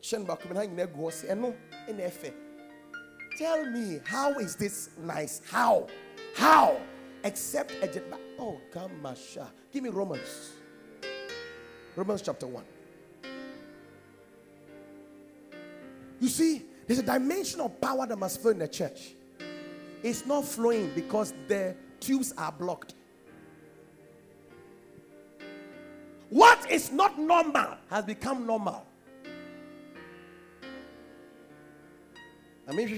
Chen 0.00 0.24
back 0.24 0.42
when 0.48 0.56
hang 0.56 0.74
nego 0.74 1.10
say, 1.10 1.34
no, 1.34 1.54
no, 1.92 2.08
fe. 2.08 2.32
Tell 3.36 3.70
me, 3.70 4.00
how 4.04 4.32
is 4.38 4.56
this 4.56 4.90
nice? 4.98 5.42
How? 5.50 5.86
How? 6.34 6.76
Except 7.24 7.72
a 7.82 7.86
jet. 7.86 8.04
Oh, 8.38 8.58
come, 8.72 9.02
Masha. 9.02 9.50
Give 9.72 9.82
me 9.82 9.90
Romans. 9.90 10.52
Romans 11.96 12.22
chapter 12.22 12.46
1. 12.46 12.64
You 16.20 16.28
see, 16.28 16.62
there's 16.86 16.98
a 16.98 17.04
dimension 17.04 17.60
of 17.60 17.80
power 17.80 18.06
that 18.06 18.18
must 18.18 18.40
flow 18.40 18.50
in 18.50 18.58
the 18.58 18.68
church. 18.68 19.14
It's 20.02 20.24
not 20.26 20.44
flowing 20.44 20.92
because 20.94 21.34
the 21.48 21.74
tubes 21.98 22.32
are 22.36 22.52
blocked. 22.52 22.94
What 26.30 26.70
is 26.70 26.92
not 26.92 27.18
normal 27.18 27.76
has 27.90 28.04
become 28.04 28.46
normal. 28.46 28.86
I 32.68 32.72
mean, 32.72 32.88
you. 32.88 32.96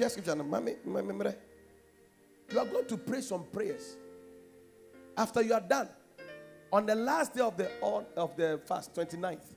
You 2.51 2.59
are 2.59 2.67
going 2.67 2.87
to 2.87 2.97
pray 2.99 3.23
some 3.23 3.45
prayers. 3.51 3.97
After 5.17 5.43
you 5.43 5.55
are 5.55 5.61
done, 5.61 5.89
on 6.71 6.85
the 6.85 6.95
last 6.95 7.35
day 7.35 7.41
of 7.41 7.57
the 7.57 7.71
of 7.81 8.37
the 8.37 8.61
fast, 8.67 8.95
29th, 8.95 9.57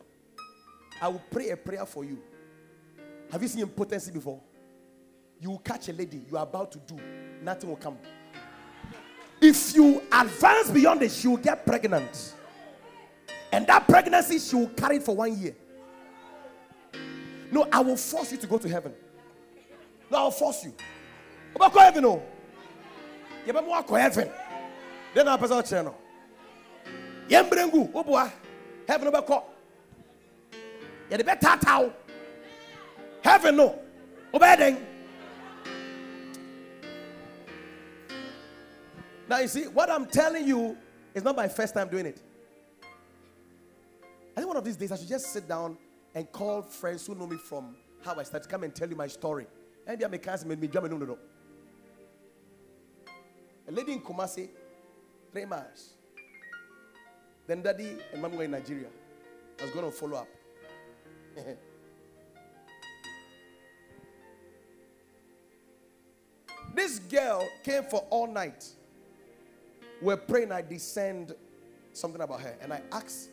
I 1.02 1.10
will 1.10 1.22
pray 1.30 1.50
a 1.50 1.58
prayer 1.58 1.86
for 1.86 2.06
you. 2.06 2.22
Have 3.32 3.42
you 3.42 3.50
seen 3.50 3.64
impotency 3.64 4.12
before? 4.12 4.40
You 5.42 5.52
will 5.52 5.60
catch 5.60 5.90
a 5.90 5.94
lady 5.94 6.26
you 6.30 6.38
are 6.38 6.44
about 6.44 6.72
to 6.72 6.80
do, 6.80 6.98
nothing 7.44 7.70
will 7.70 7.76
come. 7.76 7.98
If 9.42 9.76
you 9.76 10.02
advance 10.12 10.72
beyond 10.72 11.04
it, 11.04 11.12
she 11.12 11.28
will 11.28 11.38
get 11.38 11.66
pregnant. 11.66 12.35
And 13.56 13.66
that 13.68 13.88
pregnancy, 13.88 14.38
she 14.38 14.54
will 14.54 14.68
carry 14.68 14.98
it 14.98 15.04
for 15.04 15.16
one 15.16 15.40
year. 15.40 15.56
No, 17.50 17.66
I 17.72 17.80
will 17.80 17.96
force 17.96 18.34
you 18.34 18.38
to 18.40 18.48
go 18.48 18.58
to 18.58 18.68
heaven. 18.68 18.92
No, 20.12 20.18
I'll 20.18 20.32
force 20.32 20.66
you. 20.66 20.74
About 21.56 21.72
oh. 21.74 21.80
oh. 21.80 21.80
heaven, 21.80 22.04
no. 22.04 22.24
You 23.48 23.54
heaven. 23.96 24.30
Then 25.14 25.30
I'll 25.30 25.38
pass 25.38 25.52
out 25.52 25.66
channel. 25.66 25.96
Yembrengu, 27.30 27.92
oh 27.96 28.32
heaven 28.90 29.08
over 29.08 29.22
call. 29.22 29.54
You 31.10 31.18
better 31.20 31.40
tata. 31.40 31.94
Heaven, 33.22 33.56
no. 33.56 33.80
Now, 39.30 39.40
you 39.40 39.48
see, 39.48 39.64
what 39.68 39.90
I'm 39.90 40.08
telling 40.08 40.46
you 40.46 40.76
is 41.14 41.24
not 41.24 41.38
my 41.38 41.48
first 41.48 41.74
time 41.74 41.88
doing 41.88 42.08
it. 42.08 42.22
I 44.36 44.40
think 44.40 44.48
one 44.48 44.58
of 44.58 44.64
these 44.66 44.76
days 44.76 44.92
I 44.92 44.98
should 44.98 45.08
just 45.08 45.32
sit 45.32 45.48
down 45.48 45.78
and 46.14 46.30
call 46.32 46.62
friends 46.62 47.08
who 47.08 47.16
know 47.16 47.28
me 47.28 47.38
from 47.38 47.76
how 48.04 48.16
I 48.16 48.24
started, 48.24 48.50
come 48.50 48.64
and 48.64 48.76
tell 48.76 48.90
you 48.90 48.96
my 48.96 49.08
story. 49.08 49.48
And 49.88 50.00
they 50.00 50.06
are 50.06 50.10
made 50.10 50.60
me 50.60 50.68
jump 50.68 50.90
no 50.90 50.98
no 50.98 51.18
A 53.68 53.72
lady 53.72 53.94
in 53.94 54.02
Kumasi, 54.02 54.50
three 55.32 55.46
miles. 55.46 55.94
Then 57.48 57.62
daddy 57.62 57.98
and 58.12 58.22
mom 58.22 58.36
were 58.36 58.44
in 58.44 58.52
Nigeria. 58.52 58.88
I 59.60 59.64
was 59.64 59.72
going 59.72 59.86
to 59.86 59.92
follow 59.92 60.18
up. 60.18 60.28
this 66.76 67.00
girl 67.00 67.48
came 67.64 67.84
for 67.84 68.06
all 68.10 68.28
night 68.28 68.66
we're 70.02 70.18
praying, 70.18 70.52
I 70.52 70.62
descend 70.62 71.34
something 71.94 72.22
about 72.22 72.42
her. 72.42 72.56
And 72.62 72.74
I 72.74 72.82
ask 72.92 73.30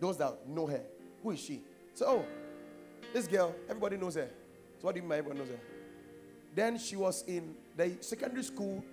those 0.00 0.16
that 0.18 0.48
know 0.48 0.66
her, 0.66 0.82
who 1.22 1.30
is 1.30 1.40
she? 1.40 1.62
So, 1.94 2.06
oh, 2.06 2.24
this 3.12 3.26
girl, 3.26 3.54
everybody 3.68 3.96
knows 3.96 4.14
her. 4.16 4.28
So, 4.78 4.86
what 4.86 4.94
do 4.94 5.00
you 5.00 5.06
mean 5.06 5.18
everyone 5.18 5.38
knows 5.38 5.48
her? 5.48 5.60
Then 6.54 6.78
she 6.78 6.96
was 6.96 7.24
in 7.26 7.54
the 7.76 7.96
secondary 8.00 8.42
school 8.42 8.84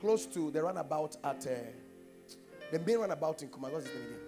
close 0.00 0.26
to 0.26 0.50
the 0.50 0.62
runabout 0.62 1.16
at 1.22 1.46
uh, 1.46 1.50
the 2.70 2.78
main 2.80 2.98
runabout 2.98 3.42
in 3.42 3.48
Kuma. 3.48 3.68
What's 3.68 3.86
his 3.86 3.94
name 3.94 4.04
again? 4.06 4.18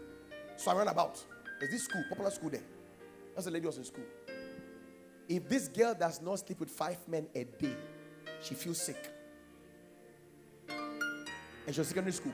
So 0.56 0.70
I 0.70 0.76
ran 0.76 0.88
about. 0.88 1.22
There's 1.58 1.72
this 1.72 1.84
school, 1.84 2.04
popular 2.08 2.30
school 2.30 2.50
there. 2.50 2.62
That's 3.34 3.46
the 3.46 3.50
lady 3.50 3.66
was 3.66 3.78
in 3.78 3.84
school. 3.84 4.04
If 5.28 5.48
this 5.48 5.68
girl 5.68 5.94
does 5.94 6.20
not 6.20 6.38
sleep 6.40 6.60
with 6.60 6.70
five 6.70 6.98
men 7.08 7.26
a 7.34 7.44
day, 7.44 7.74
she 8.42 8.54
feels 8.54 8.80
sick 8.80 9.14
and 11.66 11.74
she 11.74 11.80
was 11.80 11.88
secondary 11.88 12.12
school. 12.12 12.32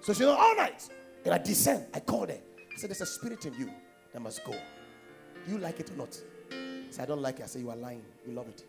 So 0.00 0.12
she 0.12 0.24
all 0.24 0.56
night. 0.56 0.88
And 1.24 1.34
I 1.34 1.38
descend. 1.38 1.86
I 1.94 2.00
called 2.00 2.30
her. 2.30 2.38
I 2.78 2.80
said, 2.80 2.90
There's 2.90 3.00
a 3.00 3.06
spirit 3.06 3.44
in 3.44 3.54
you 3.54 3.72
that 4.12 4.20
must 4.20 4.44
go. 4.44 4.52
Do 4.52 5.50
you 5.50 5.58
like 5.58 5.80
it 5.80 5.90
or 5.90 5.94
not? 5.94 6.16
I 6.52 6.86
said, 6.90 7.02
I 7.02 7.06
don't 7.06 7.20
like 7.20 7.40
it. 7.40 7.42
I 7.42 7.46
said, 7.46 7.60
You 7.60 7.70
are 7.70 7.76
lying. 7.76 8.04
You 8.24 8.32
love 8.32 8.46
it. 8.46 8.62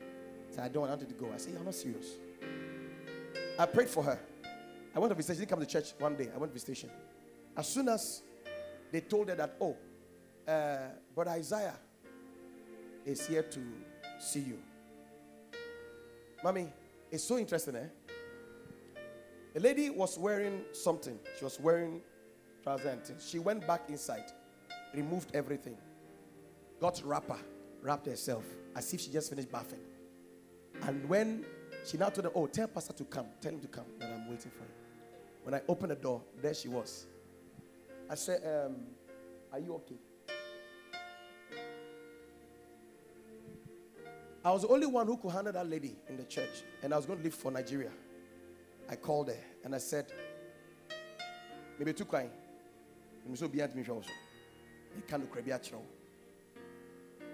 I 0.00 0.54
said, 0.54 0.64
I 0.64 0.68
don't 0.68 0.88
want 0.88 1.02
it 1.02 1.10
to 1.10 1.14
go. 1.14 1.30
I 1.30 1.36
said, 1.36 1.52
You're 1.52 1.62
not 1.62 1.74
serious. 1.74 2.06
I 3.58 3.66
prayed 3.66 3.90
for 3.90 4.02
her. 4.02 4.18
I 4.96 4.98
went 4.98 5.10
to 5.10 5.14
visitation. 5.14 5.40
She 5.40 5.44
didn't 5.44 5.50
come 5.50 5.60
to 5.60 5.66
church 5.66 5.92
one 5.98 6.16
day. 6.16 6.30
I 6.34 6.38
went 6.38 6.50
to 6.50 6.54
visitation. 6.54 6.88
As 7.54 7.68
soon 7.68 7.86
as 7.90 8.22
they 8.90 9.02
told 9.02 9.28
her 9.28 9.34
that, 9.34 9.54
oh, 9.60 9.76
uh, 10.50 10.78
Brother 11.14 11.32
Isaiah 11.32 11.76
is 13.04 13.26
here 13.26 13.42
to 13.42 13.60
see 14.18 14.40
you. 14.40 14.58
Mommy, 16.42 16.72
it's 17.10 17.24
so 17.24 17.36
interesting, 17.36 17.76
eh? 17.76 17.88
A 19.54 19.60
lady 19.60 19.90
was 19.90 20.16
wearing 20.16 20.62
something. 20.72 21.18
She 21.38 21.44
was 21.44 21.60
wearing 21.60 22.00
trousers 22.62 23.26
She 23.26 23.38
went 23.38 23.66
back 23.66 23.82
inside, 23.88 24.32
removed 24.94 25.30
everything, 25.34 25.76
got 26.80 27.00
wrapper, 27.04 27.38
wrapped 27.82 28.06
herself 28.06 28.44
as 28.76 28.92
if 28.92 29.00
she 29.00 29.10
just 29.10 29.30
finished 29.30 29.50
bathing. 29.50 29.80
And 30.82 31.08
when 31.08 31.44
she 31.84 31.96
now 31.96 32.08
told 32.08 32.26
them, 32.26 32.32
Oh, 32.34 32.46
tell 32.46 32.68
Pastor 32.68 32.92
to 32.94 33.04
come, 33.04 33.26
tell 33.40 33.52
him 33.52 33.60
to 33.60 33.68
come, 33.68 33.86
that 33.98 34.10
I'm 34.10 34.28
waiting 34.28 34.50
for 34.50 34.62
him. 34.64 34.70
When 35.44 35.54
I 35.54 35.62
opened 35.68 35.90
the 35.92 35.96
door, 35.96 36.22
there 36.40 36.54
she 36.54 36.68
was. 36.68 37.06
I 38.10 38.14
said, 38.14 38.40
um, 38.44 38.76
Are 39.52 39.58
you 39.58 39.74
okay? 39.74 39.96
I 44.44 44.52
was 44.52 44.62
the 44.62 44.68
only 44.68 44.86
one 44.86 45.06
who 45.06 45.16
could 45.16 45.32
handle 45.32 45.52
that 45.52 45.68
lady 45.68 45.96
in 46.08 46.16
the 46.16 46.24
church, 46.24 46.62
and 46.82 46.94
I 46.94 46.96
was 46.96 47.06
going 47.06 47.18
to 47.18 47.24
leave 47.24 47.34
for 47.34 47.50
Nigeria. 47.50 47.90
I 48.88 48.96
called 48.96 49.28
her 49.28 49.36
and 49.64 49.74
I 49.74 49.78
said, 49.78 50.06
Maybe 51.78 51.92
too 51.92 52.06
kind. 52.06 52.30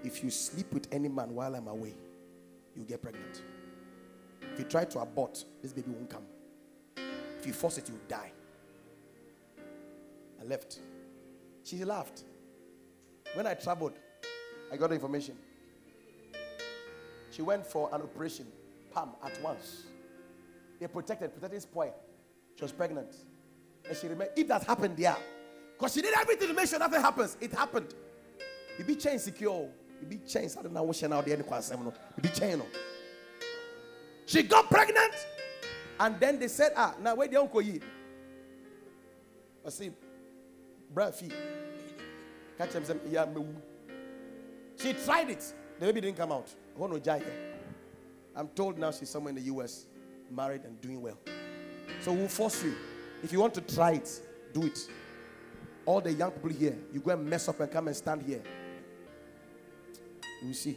If 0.05 0.23
you 0.23 0.31
sleep 0.31 0.73
with 0.73 0.89
any 0.93 1.09
man 1.09 1.35
while 1.35 1.55
I'm 1.55 1.67
away, 1.67 1.95
you 2.77 2.85
get 2.85 3.01
pregnant. 3.01 3.43
If 4.53 4.59
you 4.59 4.65
try 4.67 4.85
to 4.85 4.99
abort, 5.01 5.45
this 5.63 5.73
baby 5.73 5.91
won't 5.91 6.11
come. 6.11 6.25
If 7.41 7.47
you 7.47 7.53
force 7.53 7.79
it, 7.79 7.89
you 7.89 7.99
die. 8.09 8.33
I 10.41 10.45
left. 10.45 10.79
She 11.63 11.83
laughed. 11.85 12.25
When 13.35 13.47
I 13.47 13.55
traveled, 13.55 13.95
I 14.73 14.77
got 14.77 14.89
the 14.89 14.95
information. 14.95 15.37
She 17.31 17.43
went 17.43 17.67
for 17.67 17.89
an 17.93 18.03
operation, 18.03 18.47
Pam, 18.95 19.11
at 19.25 19.41
once. 19.43 19.85
They 20.79 20.87
protected, 20.87 21.33
protected 21.35 21.63
spoil. 21.63 21.95
She 22.57 22.63
was 22.63 22.73
pregnant. 22.73 23.15
And 23.89 23.97
she 23.97 24.07
remembered, 24.07 24.39
if 24.39 24.49
that 24.49 24.65
happened 24.65 24.97
there, 24.97 25.17
because 25.77 25.95
she 25.95 26.03
did 26.03 26.15
everything 26.19 26.49
to 26.49 26.55
make 26.55 26.69
sure 26.69 26.79
nothing 26.79 27.01
happens, 27.01 27.37
it 27.41 27.53
happened. 27.53 27.95
You 28.79 28.85
be 28.85 28.97
chain 28.97 29.19
secure. 29.19 29.69
You 30.01 30.07
be 30.07 30.19
chain. 30.27 30.49
I 30.59 30.63
don't 30.63 30.73
know 30.73 30.83
what 30.83 30.97
she 30.97 31.07
now 31.07 31.21
the 31.21 31.31
You 31.31 32.23
be 32.23 32.29
chain. 32.29 32.63
She 34.27 34.43
got 34.43 34.69
pregnant. 34.71 35.15
And 36.01 36.19
then 36.19 36.39
they 36.39 36.49
said, 36.49 36.73
ah, 36.77 36.95
now 37.01 37.15
where 37.15 37.29
the 37.29 37.41
uncle 37.41 37.63
ye? 37.63 37.81
I 39.65 39.71
see, 39.71 39.91
breath 40.93 41.21
feet. 41.21 41.33
Catch 42.59 42.73
them, 42.73 43.01
yeah, 43.09 43.27
She 44.77 44.93
tried 44.93 45.31
it. 45.31 45.53
The 45.79 45.87
baby 45.87 46.01
didn't 46.01 46.17
come 46.17 46.33
out. 46.33 46.49
I'm 48.37 48.49
told 48.49 48.79
now 48.79 48.91
she's 48.91 49.09
somewhere 49.09 49.31
in 49.31 49.37
the 49.37 49.53
US, 49.55 49.87
married 50.31 50.65
and 50.65 50.81
doing 50.81 51.01
well. 51.01 51.19
So 52.01 52.13
we'll 52.13 52.29
force 52.29 52.63
you. 52.65 52.75
If 53.23 53.33
you 53.33 53.41
want 53.41 53.55
to 53.55 53.61
try 53.61 53.93
it, 53.93 54.21
do 54.53 54.65
it. 54.65 54.79
All 55.87 56.01
the 56.01 56.13
young 56.13 56.31
people 56.31 56.51
here, 56.51 56.77
you 56.93 57.01
go 57.01 57.11
and 57.13 57.29
mess 57.29 57.49
up 57.49 57.61
and 57.61 57.71
come 57.71 57.89
and 57.89 57.97
stand 57.97 58.23
here. 58.23 58.43
You 60.43 60.55
see. 60.55 60.77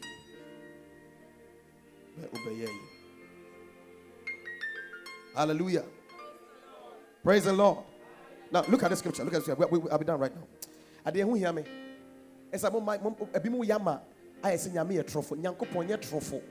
Hallelujah. 5.35 5.83
Praise 7.23 7.45
the 7.45 7.53
Lord. 7.53 7.79
Now 8.51 8.63
look 8.67 8.83
at 8.83 8.89
the 8.89 8.95
scripture. 8.95 9.23
Look 9.23 9.33
at 9.33 9.45
the 9.45 9.53
scripture. 9.53 9.67
We, 9.69 9.77
we, 9.79 9.89
I'll 9.89 9.97
be 9.97 10.05
done 10.05 10.19
right 10.19 10.33
now. 10.33 10.47
I 11.05 11.11
didn't 11.11 11.35
hear 11.35 11.53
me. 11.53 11.63
It's 12.51 12.63
a 12.63 12.71
mom, 12.71 12.87
a 12.89 13.39
bimu 13.39 13.67
yama. 13.67 14.01
I 14.43 14.55
say 14.55 14.69
nyame 14.71 14.99
a 14.99 15.03
truffle. 15.03 15.37
Nyankopon 15.37 15.89
ye 15.89 15.97
truffle. 15.97 16.41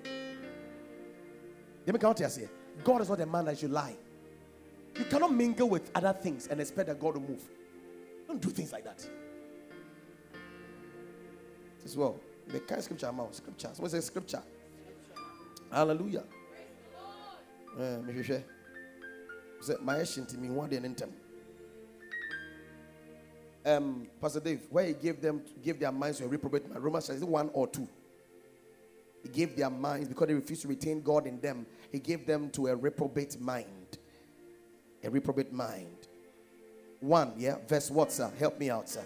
You 1.87 1.93
make 1.93 2.05
out 2.05 2.19
here. 2.19 2.51
God 2.85 3.01
is 3.03 3.09
not 3.09 3.21
a 3.21 3.27
man 3.27 3.45
that 3.47 3.63
you 3.63 3.69
lie. 3.69 3.97
You 4.99 5.05
cannot 5.05 5.33
mingle 5.33 5.69
with 5.69 5.91
other 5.95 6.13
things 6.13 6.47
and 6.49 6.61
expect 6.61 6.89
that 6.89 6.99
God 7.01 7.15
will 7.15 7.23
move. 7.23 7.43
Don't 8.27 8.41
do 8.41 8.49
things 8.51 8.73
like 8.73 8.85
that. 8.85 9.07
As 11.85 11.97
well. 11.97 12.19
The 12.49 12.61
kind 12.61 12.79
of 12.79 12.85
scripture 12.85 13.07
I'm 13.07 13.21
out. 13.21 13.35
Scripture. 13.35 13.71
What's 13.77 13.95
a 13.95 14.03
scripture? 14.03 14.43
Hallelujah. 15.71 16.25
Uh, 17.79 17.99
my 19.83 20.05
to 20.05 20.39
me 20.39 20.49
one 20.49 20.71
day 20.71 20.77
and 20.77 21.03
um, 23.67 24.07
Pastor 24.21 24.41
Dave, 24.41 24.61
where 24.71 24.87
he 24.87 24.95
gave 24.95 25.21
them 25.21 25.43
give 25.63 25.81
their 25.81 25.91
minds 25.91 26.19
to 26.19 26.25
a 26.25 26.29
reprobate 26.29 26.69
mind. 26.69 26.83
Romans 26.83 27.07
says 27.07 27.25
one 27.25 27.51
or 27.53 27.67
two. 27.67 27.89
He 29.25 29.29
gave 29.29 29.57
their 29.57 29.71
minds 29.71 30.09
because 30.09 30.29
they 30.29 30.35
refused 30.35 30.63
to 30.63 30.69
retain 30.69 31.03
God 31.03 31.27
in 31.27 31.41
them. 31.41 31.67
He 31.91 31.99
gave 31.99 32.27
them 32.27 32.49
to 32.51 32.69
a 32.69 32.77
reprobate 32.77 33.41
mind. 33.41 33.99
A 35.03 35.11
reprobate 35.11 35.53
mind. 35.53 36.06
One, 37.07 37.35
yeah, 37.37 37.57
verse 37.69 37.89
what, 37.89 38.11
sir? 38.11 38.33
Help 38.37 38.59
me 38.59 38.69
out, 38.69 38.89
sir. 38.89 39.05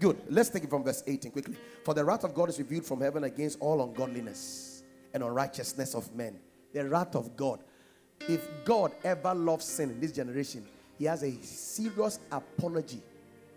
Good. 0.00 0.20
Let's 0.28 0.48
take 0.48 0.64
it 0.64 0.70
from 0.70 0.82
verse 0.82 1.04
18 1.06 1.30
quickly. 1.30 1.56
For 1.84 1.94
the 1.94 2.04
wrath 2.04 2.24
of 2.24 2.34
God 2.34 2.48
is 2.48 2.58
revealed 2.58 2.84
from 2.84 3.00
heaven 3.00 3.22
against 3.22 3.60
all 3.60 3.82
ungodliness 3.84 4.82
and 5.14 5.22
unrighteousness 5.22 5.94
of 5.94 6.12
men. 6.12 6.40
The 6.72 6.88
wrath 6.88 7.14
of 7.14 7.36
God. 7.36 7.60
If 8.28 8.48
God 8.64 8.92
ever 9.04 9.32
loves 9.32 9.64
sin 9.64 9.90
in 9.90 10.00
this 10.00 10.10
generation, 10.10 10.66
he 10.98 11.04
has 11.04 11.22
a 11.22 11.32
serious 11.42 12.18
apology 12.32 13.00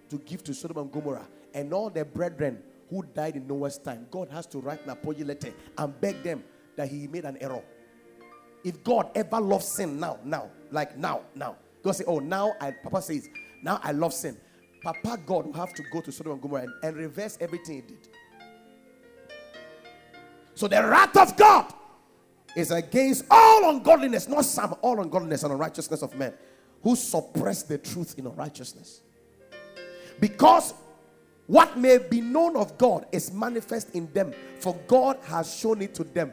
to 0.09 0.17
give 0.19 0.43
to 0.43 0.53
Sodom 0.53 0.77
and 0.77 0.91
Gomorrah 0.91 1.27
and 1.55 1.73
all 1.73 1.89
their 1.89 2.05
brethren 2.05 2.61
who 2.91 3.03
died 3.15 3.37
in 3.37 3.47
Noah's 3.47 3.79
time. 3.79 4.05
God 4.11 4.29
has 4.29 4.45
to 4.47 4.59
write 4.59 4.83
an 4.83 4.91
apology 4.91 5.23
letter 5.23 5.51
and 5.79 5.99
beg 5.99 6.21
them 6.21 6.43
that 6.75 6.89
he 6.89 7.07
made 7.07 7.25
an 7.25 7.37
error. 7.41 7.63
If 8.63 8.83
God 8.83 9.09
ever 9.15 9.41
loves 9.41 9.67
sin 9.67 9.99
now, 9.99 10.19
now, 10.23 10.51
like 10.69 10.95
now, 10.95 11.21
now, 11.33 11.55
God 11.83 11.93
say, 11.93 12.05
Oh, 12.05 12.19
now 12.19 12.53
I 12.61 12.71
Papa 12.71 13.01
says, 13.01 13.29
now 13.63 13.79
I 13.81 13.91
love 13.93 14.13
sin. 14.13 14.37
Papa 14.83 15.17
God 15.25 15.45
will 15.45 15.53
have 15.53 15.73
to 15.73 15.83
go 15.91 16.01
to 16.01 16.11
Sodom 16.11 16.33
and 16.33 16.41
Gomorrah 16.41 16.63
and, 16.63 16.73
and 16.83 16.97
reverse 16.97 17.37
everything 17.39 17.75
he 17.75 17.81
did. 17.81 18.09
So 20.55 20.67
the 20.67 20.83
wrath 20.83 21.15
of 21.17 21.35
God 21.37 21.73
is 22.55 22.69
against 22.71 23.25
all 23.31 23.69
ungodliness, 23.69 24.27
not 24.27 24.45
some, 24.45 24.75
all 24.81 25.01
ungodliness 25.01 25.43
and 25.43 25.53
unrighteousness 25.53 26.03
of 26.03 26.15
men 26.15 26.33
who 26.83 26.95
suppress 26.95 27.63
the 27.63 27.77
truth 27.77 28.15
in 28.17 28.27
unrighteousness. 28.27 29.01
Because 30.19 30.73
what 31.47 31.77
may 31.77 31.97
be 31.97 32.21
known 32.21 32.55
of 32.55 32.77
God 32.77 33.05
is 33.11 33.31
manifest 33.31 33.95
in 33.95 34.11
them, 34.13 34.33
for 34.59 34.75
God 34.87 35.17
has 35.23 35.55
shown 35.55 35.81
it 35.81 35.95
to 35.95 36.03
them. 36.03 36.31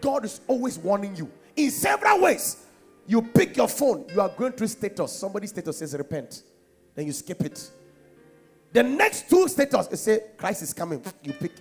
God 0.00 0.24
is 0.24 0.40
always 0.46 0.78
warning 0.78 1.14
you 1.14 1.30
in 1.56 1.70
several 1.70 2.20
ways. 2.20 2.64
You 3.08 3.22
pick 3.22 3.56
your 3.56 3.68
phone, 3.68 4.04
you 4.12 4.20
are 4.20 4.28
going 4.28 4.52
through 4.52 4.66
status. 4.66 5.12
Somebody's 5.12 5.48
status 5.48 5.78
says 5.78 5.94
repent, 5.94 6.42
then 6.94 7.06
you 7.06 7.12
skip 7.12 7.40
it. 7.40 7.70
The 8.70 8.82
next 8.82 9.30
two 9.30 9.48
status 9.48 9.88
is 9.88 10.00
say 10.02 10.20
Christ 10.36 10.62
is 10.62 10.74
coming. 10.74 11.02
You 11.22 11.32
pick, 11.32 11.52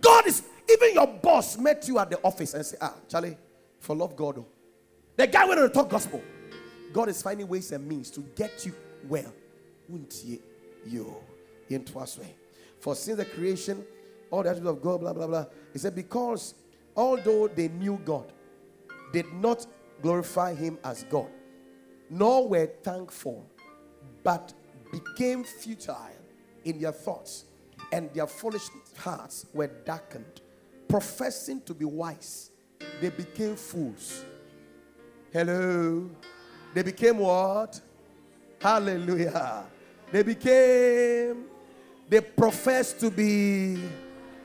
God 0.00 0.26
is 0.26 0.42
even 0.70 0.94
your 0.94 1.06
boss 1.06 1.58
met 1.58 1.86
you 1.86 1.98
at 1.98 2.08
the 2.08 2.18
office 2.22 2.54
and 2.54 2.64
say, 2.64 2.78
Ah, 2.80 2.94
Charlie, 3.08 3.36
for 3.78 3.94
love 3.94 4.16
God. 4.16 4.38
Oh. 4.38 4.46
The 5.16 5.26
guy 5.26 5.44
went 5.44 5.60
to 5.60 5.68
talk 5.68 5.90
gospel. 5.90 6.22
God 6.94 7.10
is 7.10 7.20
finding 7.20 7.46
ways 7.46 7.70
and 7.72 7.86
means 7.86 8.10
to 8.12 8.20
get 8.34 8.64
you 8.64 8.74
well. 9.06 9.32
You 10.86 11.22
in 11.68 11.84
twice 11.84 12.16
way. 12.16 12.34
For 12.80 12.94
since 12.94 13.18
the 13.18 13.26
creation, 13.26 13.84
all 14.30 14.42
the 14.42 14.48
attributes 14.48 14.78
of 14.78 14.82
God, 14.82 15.00
blah 15.00 15.12
blah 15.12 15.26
blah. 15.26 15.44
He 15.74 15.78
said, 15.78 15.94
because 15.94 16.54
although 16.96 17.48
they 17.48 17.68
knew 17.68 18.00
God, 18.02 18.32
did 19.12 19.30
not 19.34 19.66
glorify 20.02 20.54
him 20.54 20.78
as 20.84 21.04
God, 21.04 21.28
nor 22.10 22.48
were 22.48 22.66
thankful, 22.82 23.48
but 24.22 24.52
became 24.90 25.44
futile 25.44 26.16
in 26.64 26.80
their 26.80 26.92
thoughts, 26.92 27.44
and 27.92 28.12
their 28.14 28.26
foolish 28.26 28.68
hearts 28.96 29.46
were 29.52 29.68
darkened. 29.84 30.40
Professing 30.88 31.60
to 31.62 31.74
be 31.74 31.84
wise, 31.84 32.50
they 33.00 33.10
became 33.10 33.56
fools. 33.56 34.24
Hello. 35.32 36.08
They 36.74 36.82
became 36.82 37.18
what? 37.18 37.80
Hallelujah. 38.60 39.64
They 40.10 40.22
became, 40.22 41.44
they 42.08 42.20
professed 42.20 43.00
to 43.00 43.10
be, 43.10 43.78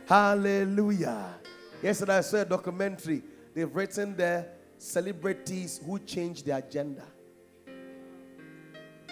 hallelujah. 0.08 1.36
Yesterday 1.82 2.18
I 2.18 2.22
saw 2.22 2.38
a 2.38 2.46
documentary. 2.46 3.24
They've 3.54 3.74
written 3.74 4.16
there 4.16 4.53
celebrities 4.84 5.80
who 5.86 5.98
change 6.00 6.44
their 6.44 6.60
gender. 6.62 7.06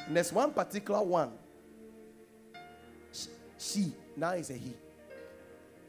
And 0.05 0.15
there's 0.15 0.33
one 0.33 0.51
particular 0.51 1.01
one. 1.01 1.31
She, 3.57 3.93
now 4.17 4.31
is 4.31 4.49
a 4.49 4.55
he. 4.55 4.73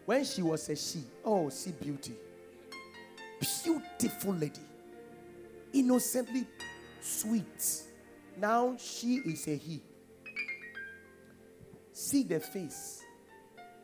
When 0.06 0.24
she 0.24 0.42
was 0.42 0.68
a 0.68 0.76
she, 0.76 1.00
oh, 1.24 1.48
see 1.48 1.72
beauty. 1.72 2.14
Beautiful 3.64 4.34
lady. 4.34 4.60
Innocently 5.72 6.46
sweet. 7.00 7.82
Now 8.38 8.76
she 8.78 9.16
is 9.16 9.48
a 9.48 9.56
he. 9.56 9.82
See 11.92 12.22
the 12.22 12.38
face. 12.38 13.02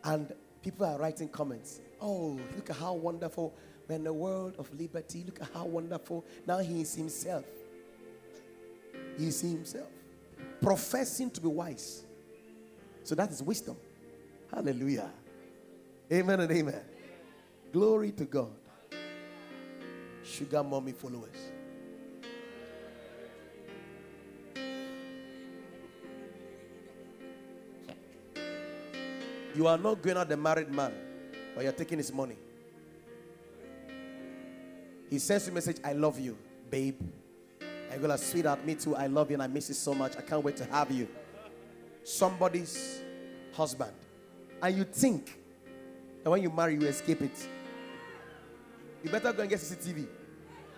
And 0.05 0.33
people 0.63 0.87
are 0.87 0.99
writing 0.99 1.29
comments. 1.29 1.81
Oh, 2.01 2.41
look 2.55 2.71
at 2.71 2.77
how 2.77 2.95
wonderful. 2.95 3.55
We're 3.89 3.97
in 3.97 4.05
the 4.05 4.13
world 4.13 4.55
of 4.59 4.73
liberty. 4.79 5.25
Look 5.25 5.41
at 5.41 5.49
how 5.53 5.65
wonderful. 5.65 6.25
Now 6.47 6.59
he 6.59 6.83
is 6.83 6.95
himself. 6.95 7.47
He 9.17 9.29
is 9.29 9.41
himself. 9.41 9.89
Professing 10.61 11.31
to 11.31 11.41
be 11.41 11.49
wise. 11.49 12.05
So 13.05 13.15
that 13.15 13.31
is 13.31 13.43
wisdom. 13.43 13.77
Hallelujah. 14.53 15.11
Amen 16.13 16.41
and 16.41 16.51
amen. 16.51 16.83
Glory 17.73 18.13
to 18.13 18.25
God. 18.25 18.51
Sugar 20.23 20.63
mommy 20.63 20.93
followers. 20.93 21.37
You 29.55 29.67
are 29.67 29.79
not 29.79 30.03
going 30.03 30.17
out 30.17 30.29
the 30.29 30.37
married 30.37 30.71
man, 30.71 30.93
but 31.59 31.65
you're 31.65 31.73
taking 31.73 31.99
his 31.99 32.13
money. 32.13 32.37
He 35.11 35.19
sends 35.19 35.47
you 35.47 35.51
a 35.51 35.55
message, 35.57 35.79
I 35.83 35.93
love 35.93 36.21
you, 36.21 36.39
babe. 36.71 37.01
I 37.93 37.99
go 37.99 38.07
like, 38.07 38.21
sweetheart, 38.21 38.65
me 38.65 38.77
too. 38.77 38.95
I 38.95 39.09
love 39.09 39.29
you 39.29 39.35
and 39.35 39.43
I 39.43 39.49
miss 39.49 39.69
you 39.69 39.75
so 39.75 39.93
much. 39.93 40.17
I 40.17 40.21
can't 40.21 40.45
wait 40.45 40.57
to 40.59 40.65
have 40.67 40.89
you. 40.93 41.09
Somebody's 42.05 43.01
husband. 43.53 43.91
And 44.63 44.77
you 44.77 44.85
think 44.85 45.37
that 46.23 46.31
when 46.31 46.43
you 46.45 46.51
marry, 46.51 46.75
you 46.75 46.87
escape 46.87 47.23
it. 47.23 47.49
You 49.03 49.11
better 49.11 49.33
go 49.33 49.41
and 49.41 49.51
get 49.51 49.59
CCTV. 49.59 50.07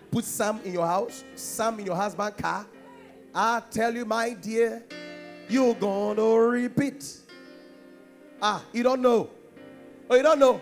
Put 0.09 0.25
some 0.25 0.61
in 0.61 0.73
your 0.73 0.87
house, 0.87 1.23
some 1.35 1.79
in 1.79 1.85
your 1.85 1.95
husband's 1.95 2.41
car. 2.41 2.65
I 3.35 3.61
tell 3.69 3.93
you, 3.93 4.03
my 4.03 4.33
dear, 4.33 4.83
you're 5.47 5.75
gonna 5.75 6.27
repeat. 6.27 7.19
Ah, 8.41 8.63
you 8.73 8.81
don't 8.81 9.03
know. 9.03 9.29
Oh, 10.09 10.15
you 10.15 10.23
don't 10.23 10.39
know. 10.39 10.59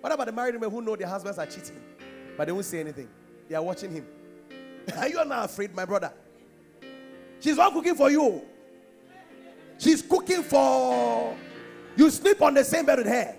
What 0.00 0.12
about 0.12 0.26
the 0.26 0.32
married 0.32 0.54
women 0.54 0.70
who 0.70 0.82
know 0.82 0.96
their 0.96 1.08
husbands 1.08 1.38
are 1.38 1.46
cheating, 1.46 1.80
but 2.36 2.46
they 2.46 2.52
won't 2.52 2.64
say 2.64 2.80
anything? 2.80 3.08
They 3.48 3.54
are 3.54 3.62
watching 3.62 3.92
him. 3.92 4.06
are 4.96 5.08
you 5.08 5.24
not 5.24 5.46
afraid, 5.46 5.74
my 5.74 5.84
brother? 5.84 6.12
She's 7.40 7.56
not 7.56 7.72
cooking 7.72 7.94
for 7.94 8.10
you. 8.10 8.42
She's 9.78 10.02
cooking 10.02 10.42
for 10.42 11.36
you. 11.96 12.10
Sleep 12.10 12.40
on 12.42 12.54
the 12.54 12.64
same 12.64 12.86
bed 12.86 12.98
with 12.98 13.06
her. 13.06 13.36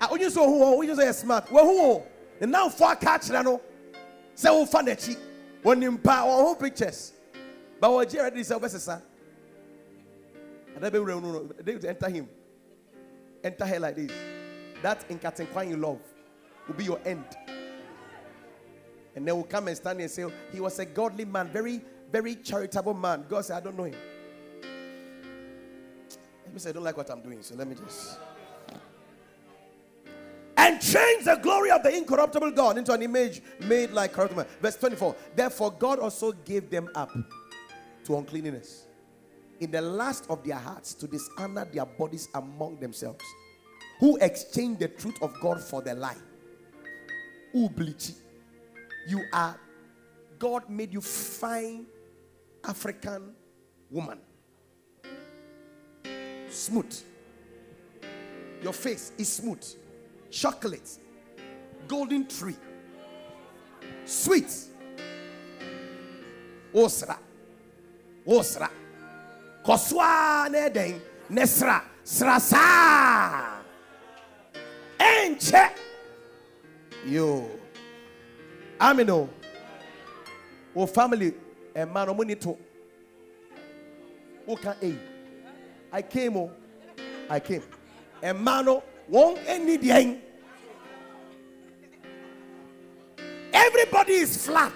Ah, 0.00 0.08
when 0.10 0.20
you 0.20 0.30
saw 0.30 0.46
who, 0.46 0.78
when 0.78 0.88
you 0.88 0.96
say 0.96 1.12
smart, 1.12 1.50
well, 1.50 1.64
who? 1.64 2.02
And 2.40 2.50
now 2.50 2.68
for 2.68 2.94
catch, 2.96 3.30
know, 3.30 3.60
say, 4.34 4.48
oh, 4.50 4.66
fun 4.66 4.86
the 4.86 4.96
cheat. 4.96 5.18
When 5.62 5.80
you 5.80 5.92
buy 5.92 6.16
power, 6.16 6.30
whole 6.30 6.56
pictures. 6.56 7.12
But 7.80 7.92
what 7.92 8.08
Jared 8.08 8.36
is, 8.36 8.50
a 8.50 9.02
and 10.74 10.82
they 10.82 11.88
enter 11.88 12.08
him. 12.10 12.28
Enter 13.42 13.66
her 13.66 13.78
like 13.78 13.96
this. 13.96 14.10
That 14.84 15.02
in 15.08 15.18
Kwan 15.18 15.70
you 15.70 15.78
love 15.78 15.98
will 16.68 16.74
be 16.74 16.84
your 16.84 17.00
end. 17.06 17.24
And 19.16 19.26
they 19.26 19.32
will 19.32 19.44
come 19.44 19.68
and 19.68 19.76
stand 19.78 19.98
and 19.98 20.10
say, 20.10 20.26
He 20.52 20.60
was 20.60 20.78
a 20.78 20.84
godly 20.84 21.24
man, 21.24 21.48
very, 21.48 21.80
very 22.12 22.34
charitable 22.34 22.92
man. 22.92 23.24
God 23.26 23.46
said, 23.46 23.56
I 23.56 23.60
don't 23.60 23.78
know 23.78 23.84
him. 23.84 23.96
Let 26.44 26.52
me 26.52 26.58
say, 26.58 26.68
I 26.68 26.72
don't 26.74 26.84
like 26.84 26.98
what 26.98 27.10
I'm 27.10 27.22
doing, 27.22 27.42
so 27.42 27.54
let 27.54 27.66
me 27.66 27.76
just. 27.76 28.18
And 30.58 30.78
change 30.82 31.24
the 31.24 31.36
glory 31.42 31.70
of 31.70 31.82
the 31.82 31.96
incorruptible 31.96 32.50
God 32.50 32.76
into 32.76 32.92
an 32.92 33.00
image 33.00 33.40
made 33.60 33.90
like 33.90 34.12
corruptible. 34.12 34.44
Verse 34.60 34.76
24. 34.76 35.16
Therefore, 35.34 35.70
God 35.70 35.98
also 35.98 36.32
gave 36.32 36.68
them 36.68 36.90
up 36.94 37.10
to 38.04 38.18
uncleanness 38.18 38.84
in 39.60 39.70
the 39.70 39.80
last 39.80 40.26
of 40.28 40.44
their 40.44 40.56
hearts 40.56 40.92
to 40.92 41.06
dishonor 41.06 41.64
their 41.64 41.86
bodies 41.86 42.28
among 42.34 42.76
themselves, 42.76 43.24
who 44.00 44.16
exchanged 44.18 44.80
the 44.80 44.88
truth 44.88 45.16
of 45.22 45.38
God 45.40 45.60
for 45.60 45.82
the 45.82 45.94
lie. 45.94 46.16
Ublichi. 47.54 48.14
You 49.06 49.22
are, 49.32 49.58
God 50.38 50.68
made 50.68 50.92
you 50.92 51.00
fine 51.00 51.86
African 52.64 53.34
woman. 53.90 54.18
Smooth. 56.50 57.02
Your 58.62 58.72
face 58.72 59.12
is 59.18 59.32
smooth. 59.32 59.64
Chocolate. 60.30 60.98
Golden 61.86 62.26
tree. 62.26 62.56
Sweet. 64.04 64.52
Osra. 66.72 67.18
Osra. 68.26 68.70
Koswa 69.64 70.48
neden. 70.50 71.00
Nesra. 71.30 71.82
Srasa. 72.04 73.53
Enche. 75.04 75.70
Yo. 77.06 77.48
Amino. 78.80 79.28
O 80.74 80.86
family. 80.86 81.34
A 81.76 81.84
man 81.84 82.08
o 82.08 82.14
money 82.14 82.34
to. 82.36 82.56
O 84.48 84.58
aid. 84.80 84.98
I 85.92 86.02
came. 86.02 86.36
Oh. 86.36 86.50
I 87.28 87.40
came. 87.40 87.62
A 88.22 88.32
man 88.32 88.68
o 88.68 88.82
won't 89.08 89.38
any 89.46 89.76
the 89.76 90.18
Everybody 93.52 94.12
is 94.14 94.44
flat. 94.44 94.72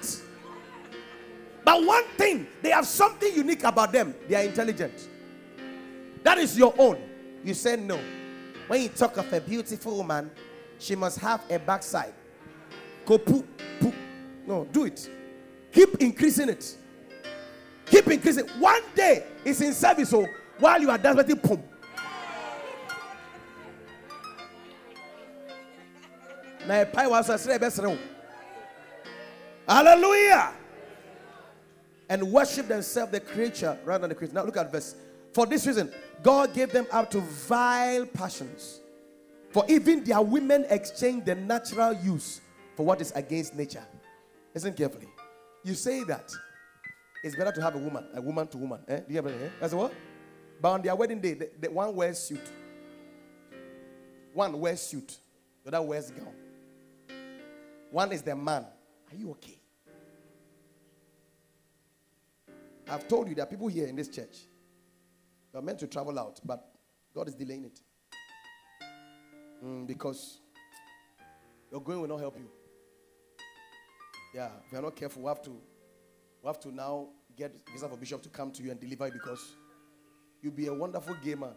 But 1.65 1.85
one 1.85 2.05
thing, 2.17 2.47
they 2.63 2.71
have 2.71 2.87
something 2.87 3.35
unique 3.35 3.65
about 3.65 3.93
them. 3.93 4.15
They 4.29 4.37
are 4.37 4.43
intelligent. 4.45 5.09
That 6.23 6.39
is 6.39 6.57
your 6.57 6.75
own. 6.79 6.99
You 7.45 7.55
say 7.55 7.77
no. 7.77 7.99
When 8.69 8.83
you 8.83 8.89
talk 8.91 9.17
of 9.17 9.33
a 9.33 9.41
beautiful 9.41 9.97
woman, 9.97 10.31
she 10.79 10.95
must 10.95 11.19
have 11.19 11.43
a 11.51 11.59
backside. 11.59 12.13
Go 13.05 13.19
poo, 13.19 13.43
poo. 13.81 13.93
No, 14.47 14.67
do 14.67 14.85
it. 14.85 15.11
Keep 15.73 15.97
increasing 15.97 16.51
it. 16.51 16.77
Keep 17.87 18.09
increasing. 18.09 18.47
One 18.61 18.83
day 18.95 19.25
it's 19.45 19.61
in 19.63 19.73
service. 19.73 20.11
So 20.11 20.27
while 20.59 20.81
you 20.81 20.91
are 20.91 20.99
dancing, 20.99 21.39
pum. 21.39 21.63
Hallelujah. 29.67 30.53
And 32.11 32.31
worship 32.31 32.69
themselves 32.69 33.13
the 33.13 33.21
creature 33.21 33.79
rather 33.85 34.03
than 34.03 34.11
the 34.11 34.15
creature. 34.15 34.35
Now 34.35 34.45
look 34.45 34.59
at 34.59 34.71
verse. 34.71 34.95
For 35.33 35.47
this 35.47 35.67
reason, 35.67 35.93
God 36.23 36.55
gave 36.55 36.73
them 36.73 36.87
up 36.91 37.11
to 37.11 37.21
vile 37.21 38.07
passions. 38.07 38.81
For 39.51 39.65
even 39.69 40.05
their 40.05 40.21
women 40.21 40.67
exchange 40.69 41.25
the 41.25 41.35
natural 41.35 41.93
use 41.95 42.41
for 42.77 42.85
what 42.85 43.01
is 43.01 43.13
against 43.13 43.55
nature. 43.55 43.85
Listen 44.55 44.75
carefully. 44.75 45.09
You 45.65 45.75
say 45.75 46.05
that 46.05 46.33
it's 47.23 47.37
better 47.37 47.53
to 47.53 47.63
have 47.63 47.75
a 47.75 47.79
woman, 47.79 48.07
a 48.15 48.21
woman 48.21 48.47
to 48.49 48.59
woman. 48.59 48.81
Eh? 48.89 48.97
Do 48.99 49.05
you 49.09 49.17
have 49.17 49.27
it? 49.27 49.43
Eh? 49.43 49.49
That's 49.61 49.75
what? 49.75 49.93
But 50.61 50.71
on 50.71 50.83
their 50.83 50.95
wedding 50.95 51.21
day, 51.21 51.35
the, 51.35 51.51
the 51.61 51.71
one 51.71 51.95
wears 51.95 52.19
suit. 52.19 52.53
One 54.33 54.59
wears 54.59 54.81
suit. 54.81 55.17
The 55.65 55.77
other 55.77 55.83
wears 55.83 56.11
gown. 56.11 56.33
One 57.91 58.13
is 58.13 58.23
the 58.23 58.37
man. 58.37 58.65
Are 59.11 59.17
you 59.17 59.31
okay? 59.31 59.59
I've 62.89 63.07
told 63.09 63.29
you 63.29 63.35
there 63.35 63.45
are 63.45 63.49
people 63.49 63.69
here 63.69 63.87
in 63.87 63.97
this 63.97 64.09
church. 64.09 64.37
You're 65.59 65.65
meant 65.65 65.81
to 65.81 65.89
travel 65.89 66.17
out, 66.21 66.39
but 66.45 66.71
God 67.13 67.27
is 67.27 67.35
delaying 67.35 67.65
it. 67.65 67.81
Mm, 69.65 69.89
because 69.89 70.39
your 71.73 71.83
going 71.83 72.01
will 72.01 72.07
not 72.07 72.21
help 72.21 72.39
you. 72.39 72.49
Yeah, 74.33 74.51
if 74.65 74.71
you're 74.71 74.81
not 74.81 74.95
careful, 74.95 75.23
we 75.23 75.27
have 75.27 75.43
to 75.43 75.51
we 75.51 76.47
have 76.47 76.61
to 76.61 76.73
now 76.73 77.09
get 77.37 77.57
visa 77.73 77.89
for 77.89 77.97
bishop 77.97 78.23
to 78.23 78.29
come 78.29 78.53
to 78.53 78.63
you 78.63 78.71
and 78.71 78.79
deliver 78.79 79.09
it 79.09 79.15
because 79.15 79.57
you'll 80.43 80.53
be 80.53 80.69
a 80.69 80.73
wonderful 80.73 81.17
gamer. 81.25 81.51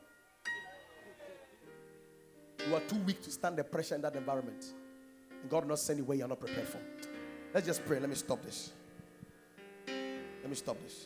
You 2.67 2.75
are 2.75 2.81
too 2.81 2.97
weak 3.05 3.21
to 3.21 3.29
stand 3.29 3.55
the 3.55 3.63
pressure 3.63 3.93
in 3.93 4.01
that 4.01 4.15
environment. 4.15 4.65
And 5.43 5.47
God 5.47 5.65
will 5.65 5.69
not 5.69 5.79
send 5.79 5.99
you 5.99 6.05
where 6.05 6.17
you're 6.17 6.27
not 6.27 6.39
prepared 6.39 6.67
for. 6.67 6.79
Let's 7.53 7.67
just 7.67 7.85
pray. 7.85 7.99
Let 7.99 8.09
me 8.09 8.15
stop 8.15 8.41
this. 8.41 8.71
Let 9.85 10.49
me 10.49 10.55
stop 10.55 10.81
this. 10.81 11.05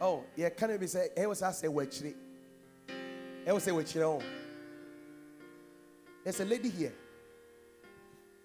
Oh, 0.00 0.24
yeah, 0.36 0.50
can 0.50 0.70
you 0.70 0.78
be 0.78 0.86
say, 0.86 1.08
hey, 1.16 1.26
what's 1.26 1.42
I 1.42 1.52
say, 1.52 1.68
wachiri? 1.68 2.14
Hey, 3.44 3.52
what's 3.52 3.64
say, 3.64 3.70
wachiri? 3.70 4.22
There's 6.22 6.40
a 6.40 6.44
lady 6.44 6.68
here. 6.68 6.92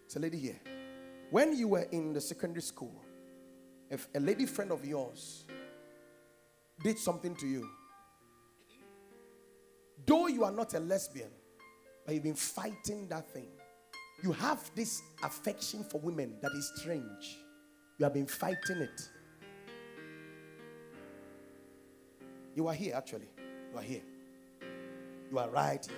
It's 0.06 0.16
a 0.16 0.20
lady 0.20 0.38
here. 0.38 0.60
When 1.30 1.58
you 1.58 1.70
were 1.70 1.88
in 1.91 2.14
the 2.14 2.22
secondary 2.22 2.62
school, 2.62 2.93
if 3.89 4.08
a 4.16 4.20
lady 4.20 4.45
friend 4.45 4.72
of 4.72 4.86
yours 4.86 5.45
did 6.84 6.97
something 6.97 7.36
to 7.36 7.47
you, 7.47 7.68
though 10.06 10.28
you 10.28 10.43
are 10.43 10.52
not 10.52 10.74
a 10.74 10.80
lesbian, 10.80 11.32
but 12.06 12.14
you've 12.14 12.24
been 12.24 12.34
fighting 12.34 13.08
that 13.10 13.30
thing, 13.30 13.47
you 14.24 14.32
have 14.32 14.70
this 14.76 15.02
affection 15.24 15.84
for 15.84 15.99
women 15.99 16.36
that 16.41 16.52
is 16.54 16.72
strange. 16.76 17.38
You 17.97 18.06
have 18.06 18.14
been 18.14 18.28
fighting 18.28 18.78
it. 18.78 19.10
You 22.56 22.68
are 22.68 22.74
here, 22.74 22.93
actually. 22.95 23.30
You 23.72 23.80
are 23.80 23.84
here. 23.84 24.02
You 25.32 25.39
are 25.39 25.49
right 25.49 25.88
here. 25.88 25.95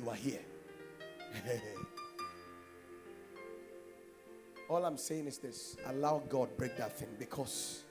You 0.00 0.08
are 0.10 0.14
here. 0.14 0.40
All 4.68 4.84
I'm 4.84 4.98
saying 4.98 5.26
is 5.26 5.38
this 5.38 5.76
allow 5.86 6.22
God 6.28 6.48
break 6.56 6.76
that 6.76 6.98
thing 6.98 7.08
because 7.18 7.84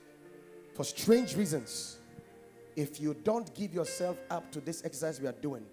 for 0.74 0.84
strange 0.84 1.36
reasons, 1.36 1.98
if 2.76 3.00
you 3.00 3.16
don't 3.24 3.52
give 3.54 3.74
yourself 3.74 4.16
up 4.30 4.52
to 4.52 4.60
this 4.60 4.84
exercise 4.84 5.20
we 5.20 5.26
are 5.26 5.32
doing 5.32 5.66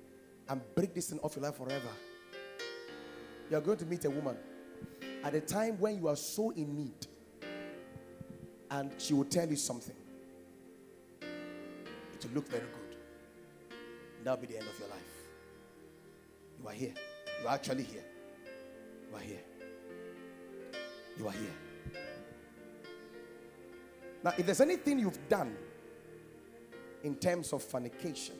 and 0.49 0.61
break 0.73 0.95
this 0.95 1.09
thing 1.09 1.19
off 1.19 1.35
your 1.35 1.43
life 1.43 1.57
forever, 1.57 1.89
you 3.51 3.57
are 3.57 3.61
going 3.61 3.77
to 3.77 3.85
meet 3.85 4.05
a 4.05 4.09
woman 4.09 4.35
at 5.23 5.35
a 5.35 5.41
time 5.41 5.77
when 5.79 5.97
you 5.97 6.07
are 6.07 6.15
so 6.15 6.49
in 6.51 6.75
need 6.75 7.07
and 8.71 8.91
she 8.97 9.13
will 9.13 9.25
tell 9.25 9.47
you 9.47 9.55
something. 9.55 9.95
It 12.15 12.25
will 12.25 12.35
look 12.35 12.47
very 12.47 12.63
good. 12.63 12.97
And 14.17 14.25
that'll 14.25 14.41
be 14.41 14.47
the 14.47 14.57
end 14.57 14.67
of 14.67 14.79
your 14.79 14.89
life. 14.89 14.99
You 16.61 16.67
are 16.67 16.73
here. 16.73 16.93
You 17.41 17.47
are 17.47 17.53
actually 17.53 17.83
here. 17.83 18.03
You 19.09 19.15
are 19.15 19.21
here. 19.21 19.43
You 21.17 21.27
are 21.27 21.31
here. 21.31 22.01
Now, 24.23 24.33
if 24.37 24.45
there's 24.45 24.61
anything 24.61 24.99
you've 24.99 25.29
done 25.29 25.55
in 27.03 27.15
terms 27.15 27.53
of 27.53 27.61
fornication, 27.61 28.35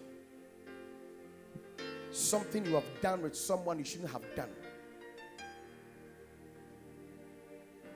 something 2.11 2.65
you 2.65 2.73
have 2.73 3.01
done 3.01 3.21
with 3.21 3.35
someone 3.35 3.77
you 3.77 3.85
shouldn't 3.85 4.11
have 4.11 4.23
done, 4.35 4.49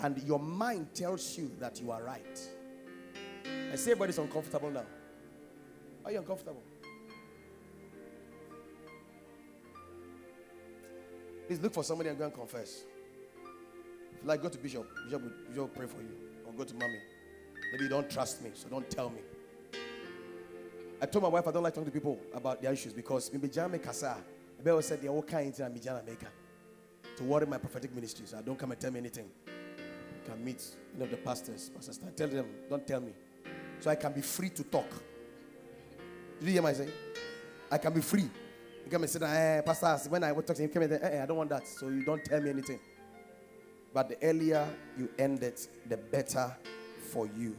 and 0.02 0.22
your 0.24 0.40
mind 0.40 0.94
tells 0.94 1.38
you 1.38 1.52
that 1.60 1.82
you 1.82 1.92
are 1.92 2.04
right. 2.04 2.40
I 3.72 3.76
say 3.76 3.92
everybody's 3.92 4.18
uncomfortable 4.20 4.70
now. 4.70 4.86
Are 6.10 6.12
you 6.12 6.18
uncomfortable? 6.18 6.64
Please 11.46 11.62
look 11.62 11.72
for 11.72 11.84
somebody 11.84 12.10
and 12.10 12.18
go 12.18 12.26
and 12.26 12.34
confess. 12.34 12.84
If 14.16 14.24
you 14.24 14.28
like, 14.28 14.42
go 14.42 14.50
to 14.50 14.58
Bishop. 14.58 14.90
Bishop 15.06 15.22
will, 15.22 15.30
Bishop 15.30 15.56
will 15.56 15.68
pray 15.68 15.86
for 15.86 16.02
you. 16.02 16.10
Or 16.48 16.54
go 16.54 16.64
to 16.64 16.74
mommy. 16.74 16.98
Maybe 17.72 17.84
you 17.84 17.92
don't 17.92 18.10
trust 18.10 18.42
me, 18.42 18.50
so 18.56 18.68
don't 18.70 18.90
tell 18.90 19.12
me. 19.12 19.20
I 21.00 21.06
told 21.06 21.22
my 21.22 21.30
wife 21.30 21.48
I 21.48 21.52
don't 21.52 21.62
like 21.62 21.76
talking 21.76 21.86
to 21.86 21.92
people 21.92 22.20
about 22.34 22.60
their 22.60 22.74
issues 22.74 22.92
because 22.92 23.32
maybe 23.32 23.48
Jana 23.48 23.78
Kasa, 23.78 24.18
always 24.68 24.88
said 24.88 25.04
they're 25.04 25.12
all 25.12 25.22
kinds 25.22 25.60
of 25.60 25.80
Jana 25.80 26.02
Maker 26.04 26.30
to 27.18 27.24
worry 27.24 27.46
my 27.46 27.60
prophetic 27.60 27.94
ministry. 27.94 28.26
So 28.26 28.40
I 28.40 28.42
don't 28.42 28.58
come 28.58 28.72
and 28.72 28.82
tell 28.82 28.90
me 28.90 28.98
anything. 28.98 29.30
You 29.46 30.32
can 30.34 30.44
meet 30.44 30.66
any 30.96 31.04
of 31.04 31.12
the 31.12 31.18
pastors, 31.18 31.70
pastors. 31.70 32.00
Tell 32.18 32.30
them, 32.30 32.48
don't 32.68 32.88
tell 32.88 33.00
me. 33.00 33.12
So 33.80 33.92
I 33.92 33.96
can 33.96 34.12
be 34.12 34.22
free 34.22 34.50
to 34.50 34.64
talk. 34.64 34.92
Did 36.40 36.48
you 36.48 36.54
hear 36.54 36.62
my 36.62 36.74
saying? 36.74 36.92
I 37.72 37.78
can 37.78 37.94
be 37.94 38.02
free 38.02 38.30
You 38.86 38.90
come 38.90 39.04
and 39.04 39.10
say, 39.10 39.20
eh, 39.22 39.62
Pastor, 39.62 40.10
when 40.10 40.24
I 40.24 40.32
was 40.32 40.46
talking 40.46 40.70
to 40.70 40.80
him, 40.80 40.90
came 40.90 41.00
eh, 41.02 41.22
I 41.22 41.26
don't 41.26 41.38
want 41.38 41.50
that. 41.50 41.68
So 41.68 41.90
you 41.90 42.04
don't 42.04 42.24
tell 42.24 42.42
me 42.42 42.50
anything. 42.50 42.80
But 43.94 44.10
the 44.10 44.24
earlier 44.24 44.68
you 44.98 45.10
end 45.20 45.44
it, 45.44 45.68
the 45.88 45.98
better 45.98 46.56
for 47.12 47.28
you. 47.28 47.58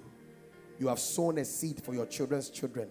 You 0.78 0.88
have 0.88 0.98
sown 0.98 1.38
a 1.38 1.44
seed 1.44 1.82
for 1.82 1.94
your 1.94 2.06
children's 2.06 2.48
children. 2.48 2.88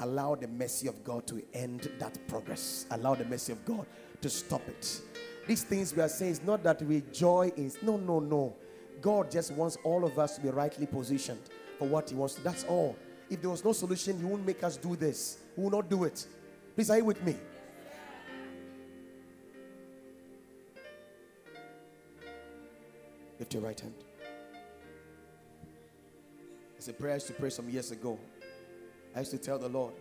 Allow 0.00 0.34
the 0.34 0.48
mercy 0.48 0.86
of 0.88 1.02
God 1.02 1.26
to 1.28 1.42
end 1.54 1.90
that 1.98 2.18
progress. 2.28 2.84
Allow 2.90 3.14
the 3.14 3.24
mercy 3.24 3.52
of 3.52 3.64
God 3.64 3.86
to 4.20 4.28
stop 4.28 4.60
it. 4.68 5.00
These 5.46 5.62
things 5.64 5.94
we 5.94 6.02
are 6.02 6.08
saying 6.08 6.32
is 6.32 6.42
not 6.42 6.62
that 6.64 6.82
we 6.82 7.02
joy 7.12 7.50
in. 7.56 7.72
No, 7.80 7.96
no, 7.96 8.18
no. 8.18 8.54
God 9.00 9.30
just 9.30 9.52
wants 9.52 9.78
all 9.84 10.04
of 10.04 10.18
us 10.18 10.36
to 10.36 10.42
be 10.42 10.50
rightly 10.50 10.86
positioned 10.86 11.40
for 11.78 11.88
what 11.88 12.10
He 12.10 12.16
wants. 12.16 12.34
That's 12.34 12.64
all. 12.64 12.96
If 13.28 13.40
there 13.40 13.50
was 13.50 13.64
no 13.64 13.72
solution, 13.72 14.18
He 14.18 14.24
won't 14.24 14.46
make 14.46 14.62
us 14.62 14.76
do 14.76 14.96
this. 14.96 15.38
We 15.56 15.64
will 15.64 15.70
not 15.70 15.88
do 15.88 16.04
it. 16.04 16.26
Please, 16.74 16.90
are 16.90 16.98
you 16.98 17.04
with 17.04 17.22
me? 17.24 17.36
Lift 23.38 23.52
your 23.52 23.62
right 23.62 23.78
hand. 23.78 23.94
It's 26.76 26.88
a 26.88 26.92
prayer 26.92 27.12
I 27.12 27.16
used 27.16 27.26
to 27.26 27.32
pray 27.32 27.50
some 27.50 27.68
years 27.68 27.90
ago. 27.90 28.18
I 29.14 29.20
used 29.20 29.32
to 29.32 29.38
tell 29.38 29.58
the 29.58 29.68
Lord, 29.68 29.94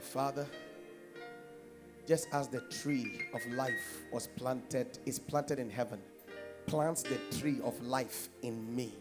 Father, 0.00 0.46
just 2.06 2.28
as 2.32 2.48
the 2.48 2.60
tree 2.60 3.22
of 3.34 3.44
life 3.54 4.02
was 4.12 4.26
planted, 4.36 4.98
is 5.06 5.18
planted 5.18 5.58
in 5.58 5.70
heaven, 5.70 6.00
plants 6.66 7.02
the 7.02 7.18
tree 7.38 7.58
of 7.62 7.80
life 7.82 8.28
in 8.42 8.74
me. 8.74 8.92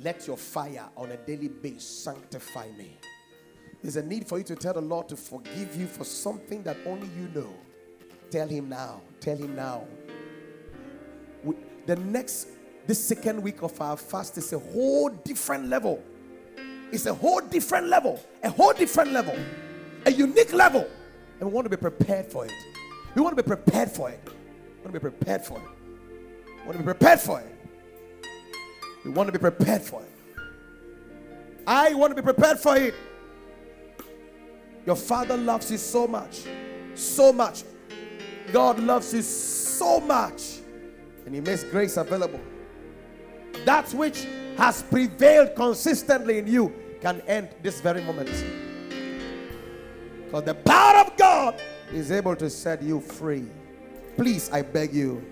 Let 0.00 0.26
your 0.26 0.36
fire 0.36 0.88
on 0.96 1.10
a 1.10 1.16
daily 1.16 1.48
basis 1.48 1.84
sanctify 1.84 2.68
me. 2.76 2.98
There's 3.82 3.96
a 3.96 4.02
need 4.02 4.26
for 4.26 4.38
you 4.38 4.44
to 4.44 4.56
tell 4.56 4.74
the 4.74 4.80
Lord 4.80 5.08
to 5.08 5.16
forgive 5.16 5.76
you 5.76 5.86
for 5.86 6.04
something 6.04 6.62
that 6.62 6.76
only 6.86 7.08
you 7.16 7.28
know. 7.34 7.52
Tell 8.30 8.46
Him 8.46 8.68
now. 8.68 9.00
Tell 9.20 9.36
Him 9.36 9.56
now. 9.56 9.86
We, 11.42 11.56
the 11.86 11.96
next, 11.96 12.48
the 12.86 12.94
second 12.94 13.42
week 13.42 13.62
of 13.62 13.80
our 13.80 13.96
fast 13.96 14.38
is 14.38 14.52
a 14.52 14.58
whole 14.58 15.08
different 15.08 15.66
level. 15.68 16.02
It's 16.90 17.06
a 17.06 17.14
whole 17.14 17.40
different 17.40 17.88
level, 17.88 18.20
a 18.42 18.50
whole 18.50 18.72
different 18.72 19.12
level, 19.12 19.36
a 20.06 20.10
unique 20.10 20.52
level. 20.52 20.86
And 21.40 21.48
we 21.48 21.54
want 21.54 21.66
to 21.66 21.70
be 21.70 21.76
prepared 21.76 22.26
for 22.26 22.46
it. 22.46 22.52
We 23.14 23.22
want 23.22 23.36
to 23.36 23.42
be 23.42 23.46
prepared 23.46 23.90
for 23.90 24.10
it. 24.10 24.20
We 24.24 24.90
want 24.90 24.94
to 24.94 25.00
be 25.00 25.10
prepared 25.10 25.42
for 25.42 25.58
it. 25.58 25.64
We 26.46 26.66
want 26.66 26.72
to 26.72 26.78
be 26.78 26.84
prepared 26.84 27.20
for 27.20 27.40
it. 27.40 27.57
We 29.04 29.10
want 29.10 29.28
to 29.28 29.32
be 29.32 29.38
prepared 29.38 29.82
for 29.82 30.02
it. 30.02 30.42
I 31.66 31.94
want 31.94 32.16
to 32.16 32.22
be 32.22 32.24
prepared 32.24 32.58
for 32.58 32.76
it. 32.76 32.94
Your 34.86 34.96
father 34.96 35.36
loves 35.36 35.70
you 35.70 35.78
so 35.78 36.06
much. 36.06 36.44
So 36.94 37.32
much. 37.32 37.64
God 38.52 38.78
loves 38.80 39.12
you 39.12 39.22
so 39.22 40.00
much. 40.00 40.60
And 41.26 41.34
He 41.34 41.40
makes 41.40 41.64
grace 41.64 41.96
available. 41.96 42.40
That 43.64 43.92
which 43.92 44.26
has 44.56 44.82
prevailed 44.82 45.54
consistently 45.54 46.38
in 46.38 46.46
you 46.46 46.72
can 47.00 47.20
end 47.22 47.50
this 47.62 47.80
very 47.80 48.02
moment. 48.02 48.30
Because 50.24 50.44
the 50.44 50.54
power 50.54 51.00
of 51.00 51.16
God 51.16 51.60
is 51.92 52.10
able 52.10 52.34
to 52.36 52.50
set 52.50 52.82
you 52.82 53.00
free. 53.00 53.46
Please, 54.16 54.50
I 54.50 54.62
beg 54.62 54.92
you, 54.92 55.24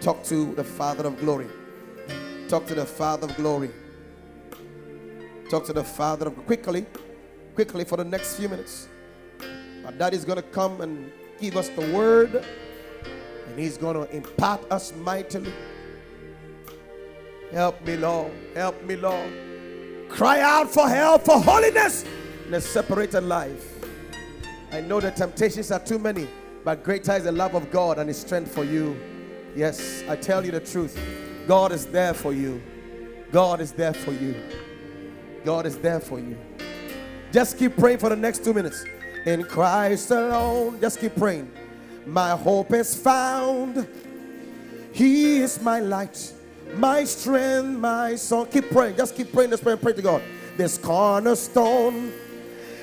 talk 0.00 0.22
to 0.24 0.54
the 0.54 0.64
Father 0.64 1.06
of 1.06 1.18
glory. 1.18 1.46
Talk 2.50 2.66
to 2.66 2.74
the 2.74 2.84
Father 2.84 3.28
of 3.28 3.36
glory. 3.36 3.70
Talk 5.48 5.64
to 5.66 5.72
the 5.72 5.84
Father 5.84 6.26
of 6.26 6.46
quickly, 6.46 6.84
quickly 7.54 7.84
for 7.84 7.96
the 7.96 8.02
next 8.02 8.38
few 8.38 8.48
minutes. 8.48 8.88
My 9.84 9.92
daddy's 9.92 10.24
to 10.42 10.42
come 10.42 10.80
and 10.80 11.12
give 11.40 11.56
us 11.56 11.68
the 11.68 11.92
word, 11.92 12.44
and 13.46 13.56
he's 13.56 13.78
to 13.94 14.16
impart 14.16 14.68
us 14.68 14.92
mightily. 14.96 15.52
Help 17.52 17.80
me, 17.86 17.96
Lord. 17.96 18.32
Help 18.56 18.82
me, 18.82 18.96
Lord. 18.96 19.32
Cry 20.08 20.40
out 20.40 20.68
for 20.68 20.88
help, 20.88 21.22
for 21.22 21.40
holiness 21.40 22.04
in 22.48 22.54
a 22.54 22.60
separated 22.60 23.22
life. 23.22 23.78
I 24.72 24.80
know 24.80 24.98
the 24.98 25.12
temptations 25.12 25.70
are 25.70 25.78
too 25.78 26.00
many, 26.00 26.28
but 26.64 26.82
greater 26.82 27.12
is 27.12 27.22
the 27.22 27.30
love 27.30 27.54
of 27.54 27.70
God 27.70 28.00
and 28.00 28.08
His 28.08 28.18
strength 28.18 28.52
for 28.52 28.64
you. 28.64 29.00
Yes, 29.54 30.02
I 30.08 30.16
tell 30.16 30.44
you 30.44 30.50
the 30.50 30.58
truth. 30.58 30.98
God 31.50 31.72
is 31.72 31.84
there 31.84 32.14
for 32.14 32.32
you. 32.32 32.62
God 33.32 33.60
is 33.60 33.72
there 33.72 33.92
for 33.92 34.12
you. 34.12 34.36
God 35.44 35.66
is 35.66 35.76
there 35.78 35.98
for 35.98 36.20
you. 36.20 36.38
Just 37.32 37.58
keep 37.58 37.76
praying 37.76 37.98
for 37.98 38.08
the 38.08 38.14
next 38.14 38.44
two 38.44 38.54
minutes. 38.54 38.84
In 39.26 39.42
Christ 39.42 40.12
alone, 40.12 40.80
just 40.80 41.00
keep 41.00 41.16
praying. 41.16 41.50
My 42.06 42.36
hope 42.36 42.72
is 42.72 42.94
found. 42.94 43.88
He 44.92 45.38
is 45.38 45.60
my 45.60 45.80
light, 45.80 46.32
my 46.76 47.02
strength, 47.02 47.80
my 47.80 48.14
song. 48.14 48.46
Keep 48.46 48.70
praying. 48.70 48.96
Just 48.96 49.16
keep 49.16 49.32
praying 49.32 49.50
this 49.50 49.60
prayer 49.60 49.76
pray 49.76 49.94
to 49.94 50.02
God. 50.02 50.22
This 50.56 50.78
cornerstone, 50.78 52.12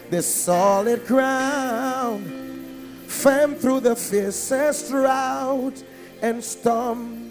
this 0.10 0.28
solid 0.28 1.08
ground, 1.08 2.26
firm 3.08 3.56
through 3.56 3.80
the 3.80 3.96
fiercest 3.96 4.90
drought 4.90 5.82
and 6.22 6.44
storm 6.44 7.27